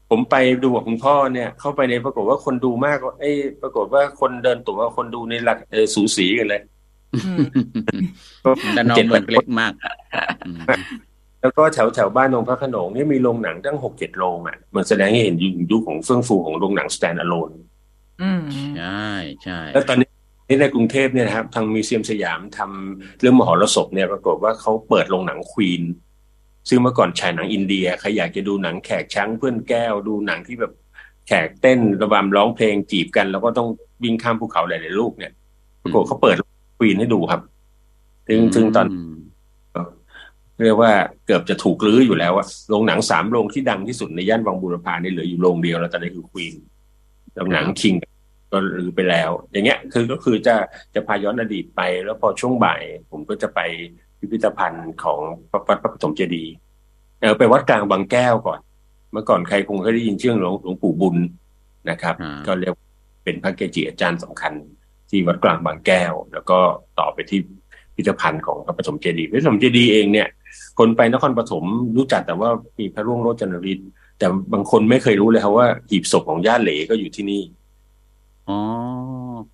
[0.10, 6.62] ผมไปดูกับคุณพ่อเนี่ย เข้าไปในปรากฏว่าคนดูมากกว่าเอ้ยปรากฏว่าคนเดินตั๋วคนดูในหลักเออสูสีกันเลย
[7.26, 7.38] อืม
[8.44, 9.74] ก็แต่น้องจ็ดเมืองแปดเล็กมาก
[10.46, 10.60] อืม
[11.42, 15.36] แล้วก็แถวแถวบ้านตรงพระโขนงเนี่ยมีโรงหนังตั้งหกเจ็ดโรงอะมันแสดงให้เห็น
[15.72, 17.66] ยุคของเฟื่องฟูของโรงหนัง stand alone อืม
[18.78, 19.08] ใช่
[19.44, 20.10] ใช่แล้วตอนนี้
[20.62, 25.84] ในกรุงเทพเนี่ยนะครับทางมิวเซียมสยามทำเรื่องมหรสพเนี่ยปรากฏว่าเขาเปิดโรงหนังควีน
[26.70, 30.74] ซึ่งเมื่อก่อนฉายหนังอินเดียใครอยากจะดูหนังแขกช้างเพื่อนแก้วดูหนังที่แบบ
[31.28, 33.68] แขกเต้นระบำร้องเพลงจีบกัน แล้วก็ต้อง
[34.04, 35.32] วิ่งข้ามภูเขาหลายๆลูกเนี่ย
[35.82, 36.36] ปรากฏเขาเปิด
[36.78, 37.42] ควีนให้ดูครับ
[38.28, 38.88] ซึ่งซึ่งตอน
[40.58, 40.92] มเรียกว่า
[41.26, 46.56] เกือบจะถูกรื้ออยู่แล้วอะโรงหนังสามโรงที่ดังที่สุดในย่านวังบูรพานี่เหลืออยู่โรงเดียวแล้วตอนนี้คือควีน
[47.38, 47.96] โรงหนังคิง
[48.52, 50.56] ก็รื้อไปแล้ว อย่างเงี้ยคือก็คือจะ
[50.96, 52.82] จะพาย้อนอดีตไป แล้วพอช่วงบ่าย
[53.12, 53.60] ผมก็จะไป
[54.20, 55.20] พิพิธภัณฑ์ของ
[55.50, 56.54] พระวัดพระปฐมเจดีย์
[57.22, 58.60] เออไปวัดกลางบางแก้วก่อน
[59.12, 61.18] เมื่อก่อนใครคงเคยได้ยินชื่อหลวงหลวงปู่บุญ
[61.90, 62.74] นะครับอ่าก็เรียก
[63.24, 64.54] เป็นพระเกจิอาจารย์สำคัญ
[65.10, 66.60] ที่วัดกลางบางแก้ว แล้วก็
[67.00, 67.40] ต่อไปที่
[67.96, 70.28] พิพิธภัณฑ์ของพระปฐมเจดีย์พระปฐมเจดีย์เองเนี่ย
[70.80, 71.64] คนไปนครปฐม
[71.98, 73.88] รู้จักแต่ว่ามีพระร่วงโรจนฤทธิ์
[74.18, 77.42] แต่บางคนไม่เคยรู้เลยครับว่าหีบศพของย่าเหลก็อยู่ที่นี่
[78.50, 78.60] อ๋อ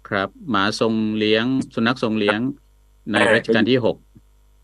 [0.07, 2.39] ครับ หมาทรงเลี้ยง สุนัขทรงเลี้ยง
[3.11, 3.97] ในอ่ารัชกาลที่หก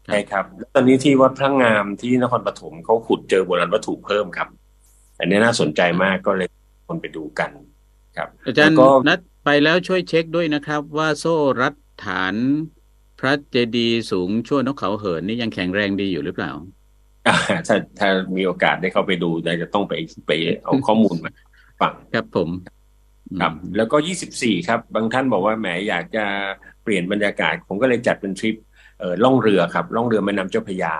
[0.08, 4.50] ครับใช่ครับแล้วตอนนี้ที่วัดพระงามที่นครปฐมเขาขุดเจอโบราณวัตถุเพิ่มครับ
[5.20, 6.47] อันนี้น่าสนใจมากก็เลย
[6.88, 7.52] คนไปดูกัน
[8.18, 11.74] ครับ อาจารย์แล้วก็นัดไปแล้วช่วยเช็คด้วยนะครับ ว่าโซ่รัด
[12.06, 12.36] ฐาน
[13.20, 16.79] พระเจดีย์สูงชั่วนกเขาเหินนี่ยังแข็งแรงดีอยู่หรือเปล่าอ่า
[17.67, 19.30] ถ้าถ้ามีโอกาสได้เข้าไปดู
[19.61, 19.93] จะต้องไป
[20.28, 20.32] ไป
[20.63, 21.32] เอาข้อมูลมา
[21.82, 22.49] ฟังครับผม
[23.41, 23.97] ครับอืมแล้วก็
[24.32, 26.26] 24ครับ บางท่านบอกว่าแหมอยากจะ
[26.84, 28.55] เปลี่ยนบรรยากาศ ผมก็เลยจัดเป็นทริป
[28.99, 30.95] เอ่อล่องเรือครับ ล่องเรือแม่น้ำเจ้าพระยา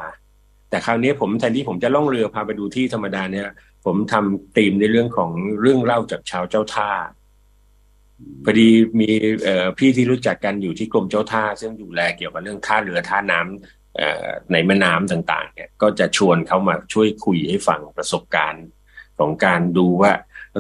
[0.70, 3.48] แต่คราวนี้ผมแทนที่ผมจะล่องเรือพาไปดูที่ธรรมดาเนี่ย
[3.86, 6.90] ผมทำธีมในเรื่องของเรื่องเล่าจากชาวเจ้าท่า
[8.46, 9.10] พอดีมี
[9.44, 13.78] เอ่อพี่ที่รู้จักกันอยู่ที่กรมเจ้าท่า ซึ่งดูแลเกี่ยวกับเรื่องท่าเรือท่าน้ำเอ่อ
[14.52, 18.66] ในแม่น้ำต่างๆเนี่ยก็จะชวนเขามาช่วยคุยให้ฟังประสบการณ์
[19.20, 20.12] ของการดูว่า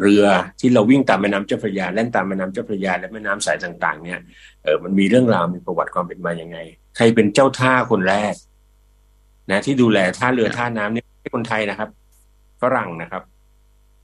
[0.01, 0.25] เรือ
[0.59, 4.19] ที่เราวิ่งตามแม่น้ำเจ้าพระยาเล่นตามแม่น้ำเจ้าพระยาและแม่น้ำสายต่าง ๆ เนี่ย
[4.63, 6.57] เออมันมีเรื่องราวมีประวัติความเป็นมายังไง
[6.97, 8.33] ใครเป็นเจ้าท่าคนแรก
[9.51, 11.89] นะ ที่ดูแลท่าเรือท่าน้ำเนี่ยไม่ใช่คนไทยนะครับ
[12.61, 13.23] ฝรั่งนะครับ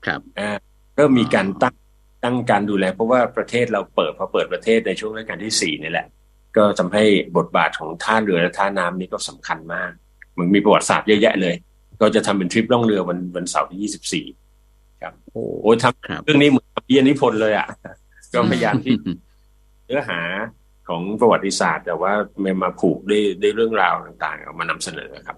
[0.06, 0.50] ครับอ่า
[0.94, 1.74] เริ่มมีการตั้ง
[2.24, 6.06] ตั้งการดูแล เพราะว่าประเทศเราเปิดพอเปิดประเทศในช่วงรัชกาลที่สี่นี่แหละ
[6.56, 7.04] ก็ทำให้
[7.36, 9.90] บทบาทของท่าเรือและท่าน้ำนี่ก็สำคัญมาก
[10.38, 11.54] มันมีประวัติศาสตร์เยอะแยะเลย
[12.00, 14.26] ก็จะทำเป็นทริปล่องเรือวันวันเสาร์ที่ยี่สิบสี่
[15.02, 17.68] ครับ โอ้โอ้ยทครับำเรื่องนี้เหมือนเยียนิพนธ์เลยอะ
[18.32, 18.94] ก็พยายามที่
[19.86, 20.20] เนื้อหา
[20.88, 22.12] ของประวัติศาสตร์ แต่ว่า
[22.44, 25.36] มามาผูกด้วยด้วยเรื่องราวต่างๆเอามานำเสนอครับ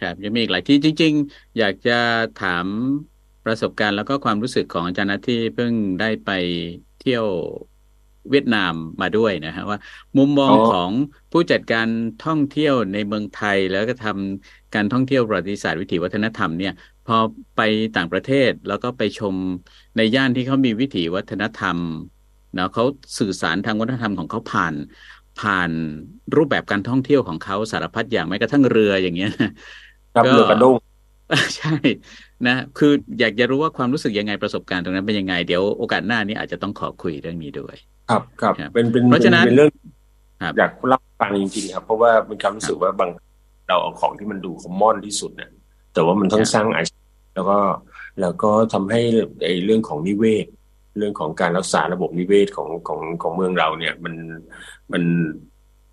[0.00, 1.98] ครับยังมีอีกหลายที่จริง ๆ อยากจะ
[2.42, 2.66] ถาม
[3.44, 6.30] ประสบการณ์แล้วก็ความรู้สึกของอาจารย์นัทที่เพิ่งได้ไป
[7.00, 7.26] เที่ยว
[8.30, 9.78] เวียดนามมาด้วยนะฮะว่า
[10.16, 10.90] มุมมองอ๋อของ
[11.32, 11.88] ผู้จัดการ
[12.20, 16.72] ท่องเที่ยวในเมืองไทยแล้วก็ทำการท่องเที่ยวประวัติศาสตร์วิถีวัฒนธรรมเนี่ย
[17.04, 17.16] พอ
[17.56, 17.60] ไป
[17.96, 19.34] ต่างประเทศแล้วก็ไปชม
[19.96, 21.78] ในย่านที่เขามีวิถีวัฒนธรรม
[22.54, 22.84] เนาะเขา
[23.18, 24.74] สื่อสารทางวัฒนธรรมของเขาผ่าน
[25.40, 25.70] ผ่าน
[26.36, 29.30] รูปแบบการท่องเที่ยวของเขาสารพัดอย่างแม้กระทั่งเรืออย่างเงี้ย
[30.14, 30.76] ครับก็เรือกระด้ง
[31.56, 31.74] ใช่
[32.46, 37.76] นะ คืออยากจะรู้ว่าความรู้สึกยังไงประสบการณ์ตรงนั้นเป็นยังไง เดี๋ยวโอกาสหน้านี้อาจจะต้องขอคุยเรื่องนี้ด้วย
[38.10, 39.70] ครับครับครับเป็นเป็นเพราะฉะนั้นเป็นเรื่อง
[40.42, 43.10] ครับอยากเล่าให้ฟังจริงๆครับ เพราะว่าเป็นความรู้สึกว่าบาง
[43.68, 45.50] เราเอาของที่มันดูคอมมอนที่สุดเนี่ย
[45.94, 47.58] แต่ว่ามันต้องครับสร้างอาชีพแล้วก็
[48.20, 49.00] แล้วก็ทำให้
[49.44, 50.46] ไอ้เรื่องของนิเวศ
[50.98, 54.14] เรื่องของการรักษาระบบนิเวศของของของเมืองเราเนี่ย มัน
[54.92, 55.02] มัน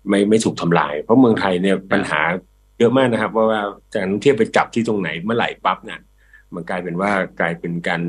[0.08, 2.20] ไม่ไม่ถูกทำลาย เพราะเมืองไทยเนี่ยปัญหา
[2.78, 3.62] เยอะมากนะครับ ว่าว่า
[3.94, 6.00] การท่องเที่ยวไปจับที่ตรงไหนเมื่อไหร่ปั๊บเนี่ย
[6.56, 8.02] มันกลายเป็นว่ากลายเป็นการ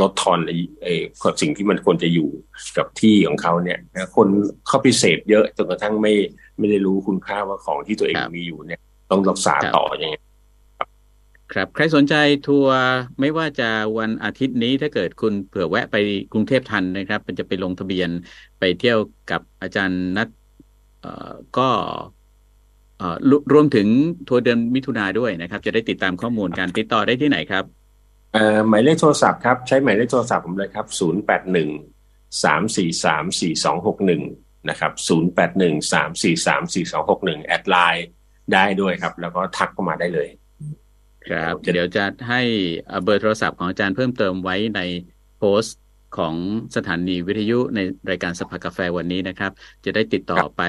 [0.00, 0.94] ลดทอนไอ้ไอ้
[1.42, 2.28] สิ่งที่มันควรจะอยู่
[2.76, 4.28] กับที่ของเขาเนี่ยนะคน
[4.68, 6.14] เข้าไปเสพเยอะจนกระทั่งไม่
[6.58, 8.80] ไม่ได้รู้คุณค่าว่าของที่ตัวเองครับมีอยู่เนี่ย
[9.10, 10.24] ต้องรักษาครับต่ออย่างเงี้ย
[11.52, 12.14] ครับ ใครสนใจ
[12.48, 12.78] ทัวร์
[13.20, 13.68] ไม่ว่าจะ
[13.98, 15.96] วันอาทิตย์นี้ถ้าเกิดคุณเผื่อแวะไป
[16.32, 18.08] กรุงเทพทันนะครับ มันจะไปลงทะเบียน
[18.58, 18.98] ไปเที่ยว
[19.30, 20.28] กับอาจารย์นัด
[21.00, 21.68] เอ่อก็
[22.98, 23.88] เอ่อรวรวมถึง
[24.28, 27.77] ทัวร์เดือนมิถุนาด้วยนะครับ จะได้ติดตามข้อมูลการติดต่อได้ที่ไหนครับเอ่อ
[28.68, 31.70] หมายเลขโทรศัพท์ครับ ใช้หมายเลขโทรศัพท์ผมเลยครับศูนย์แปดหนึ่ง
[32.44, 34.22] สามสี่สามสี่สองหกหนึ่ง
[34.68, 38.08] นะครับศูนย์แปดหนึ่งสามสี่สามสี่สองหกหนึ่งแอดไลน์
[38.52, 40.28] ได้ด้วยครับ แล้วก็ทักเข้ามาได้เลย
[41.28, 42.42] ครับจะเดี๋ยวจะให้
[42.86, 44.80] เอ่อเบอร์โทรศัพท์ของอาจารย์เพิ่มเติมไว้ใน
[45.38, 45.78] โพสต์
[46.18, 46.34] ของ
[46.76, 49.52] สถานีวิทยุในรายการสภากาแฟวันนี้นะครับ
[49.84, 50.62] จะได้ติดต่อไป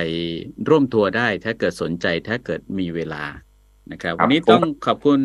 [0.69, 3.23] ร่วมทัวร์ได้ ถ้าเกิดสนใจถ้าเกิดมีเวลา
[3.91, 5.19] นะครับครับวันนี้ผมต้องขอบคุณ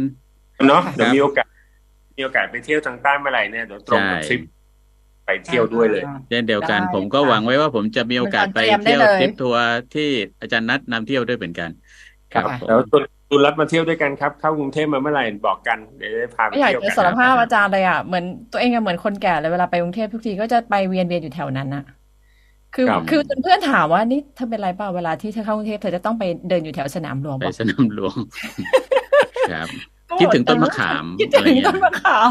[0.66, 1.46] เนาะครับเดี๋ยวมีโอกาส
[2.16, 4.40] มีโอกาสไปเที่ยวทางใต้เมื่อไหร่เนี่ยเดี๋ยวตรงกับใช่ทริป
[5.26, 10.08] ไปเที่ยวด้วยเลยเช่นเดียวกันได้ผมก็ค่ะหวังไว้ว่าผมจะมีโอกาสไปเป็นการเตรียมได้เที่ยวเลยทริปทัวร์ที่
[10.40, 11.70] อาจารย์นัดนำเที่ยวด้วยเหมือนกัน
[12.34, 12.98] ครับผมแล้วตุ
[13.30, 21.84] ตุรัตน์มาเที่ยวด้วยกันครับ เข้ากรุงเทพมาเมื่อไหร่บอกกันเดี๋ยวจะได้พาไปไม่อยากเที่ยวจะกันสารภาพอาจารย์เลยอะเหมือนตัวเองอะเหมือนคนแก่เลยเวลาไปกรุงเทพทุกทีก็จะไปเวียนเวียนอยู่แถวนั้นอะ
[22.74, 28.14] คือครับคือจนเพื่อนถามว่านี่เธอเป็นไรเปล่าเวลาที่เธอเข้ากรุงเทพเธอจะต้องไปเดินอยู่แถวสนามหลวงไปบอกสนามหลวง
[29.52, 29.68] ครับ
[30.20, 32.30] คิดถึงต้นมะขามคิดถึงต้นมะขาม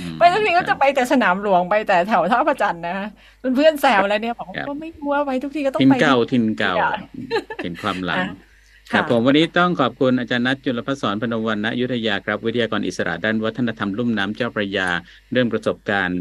[0.00, 2.96] อืมไปทุกทีก็จะไปแต่สนามหลวงไปแต่แถวท่าพระจันทร์นะ
[3.56, 7.00] เพื่อนๆแซวอะไรเนี่ยบอกครับว่าไม่กลัวไปทุกทีก็ต้องทินไปเก่าทินเก่าอย่ง
[7.64, 8.26] เห็นความหลังอะ
[8.92, 14.88] ครับค่ะผมวันนี้ต้องขอบคุณอาจารย์นัทจุลพัฒน์สอนพนมวรรณอยุธยาครับ วิทยากรอิสระด้านวัฒนธรรมลุ่มน้ำเจ้าพระยา
[15.32, 16.20] เรื่องประสบการณ์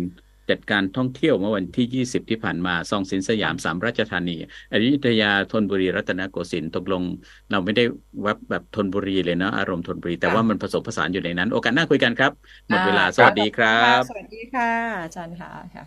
[0.50, 4.38] จัดการท่องเที่ยวเมื่อวันที่ 20 ที่ผ่านมาซองสินสยามสามราชธานี
[4.72, 7.04] อยุธยาธนบุรีรัตนโกสินทร์ตกลง
[7.52, 7.84] เราไม่ได้
[8.22, 12.32] แวบแบบธนบุรีเลยเนาะอารมณ์ธนบุรีแต่ว่ามันผสมผสานอยู่ในนั้น โอกาสหน้าคุยกันครับ
[12.68, 14.72] หมดเวลาสวัสดีครับ สวัสดีค่ะ
[15.04, 15.84] อาจารย์ค่ะค่ะ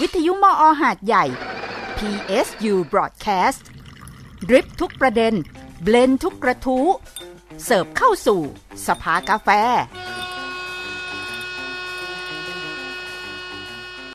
[0.00, 1.24] วิทยุมอหาดใหญ่
[1.98, 3.62] PSU Broadcast
[4.48, 5.34] ดริปทุกประเด็น
[5.82, 6.86] เบลนทุกกระทู้
[7.64, 8.40] เสิร์ฟเข้าสู่
[8.86, 9.48] สภากาแฟ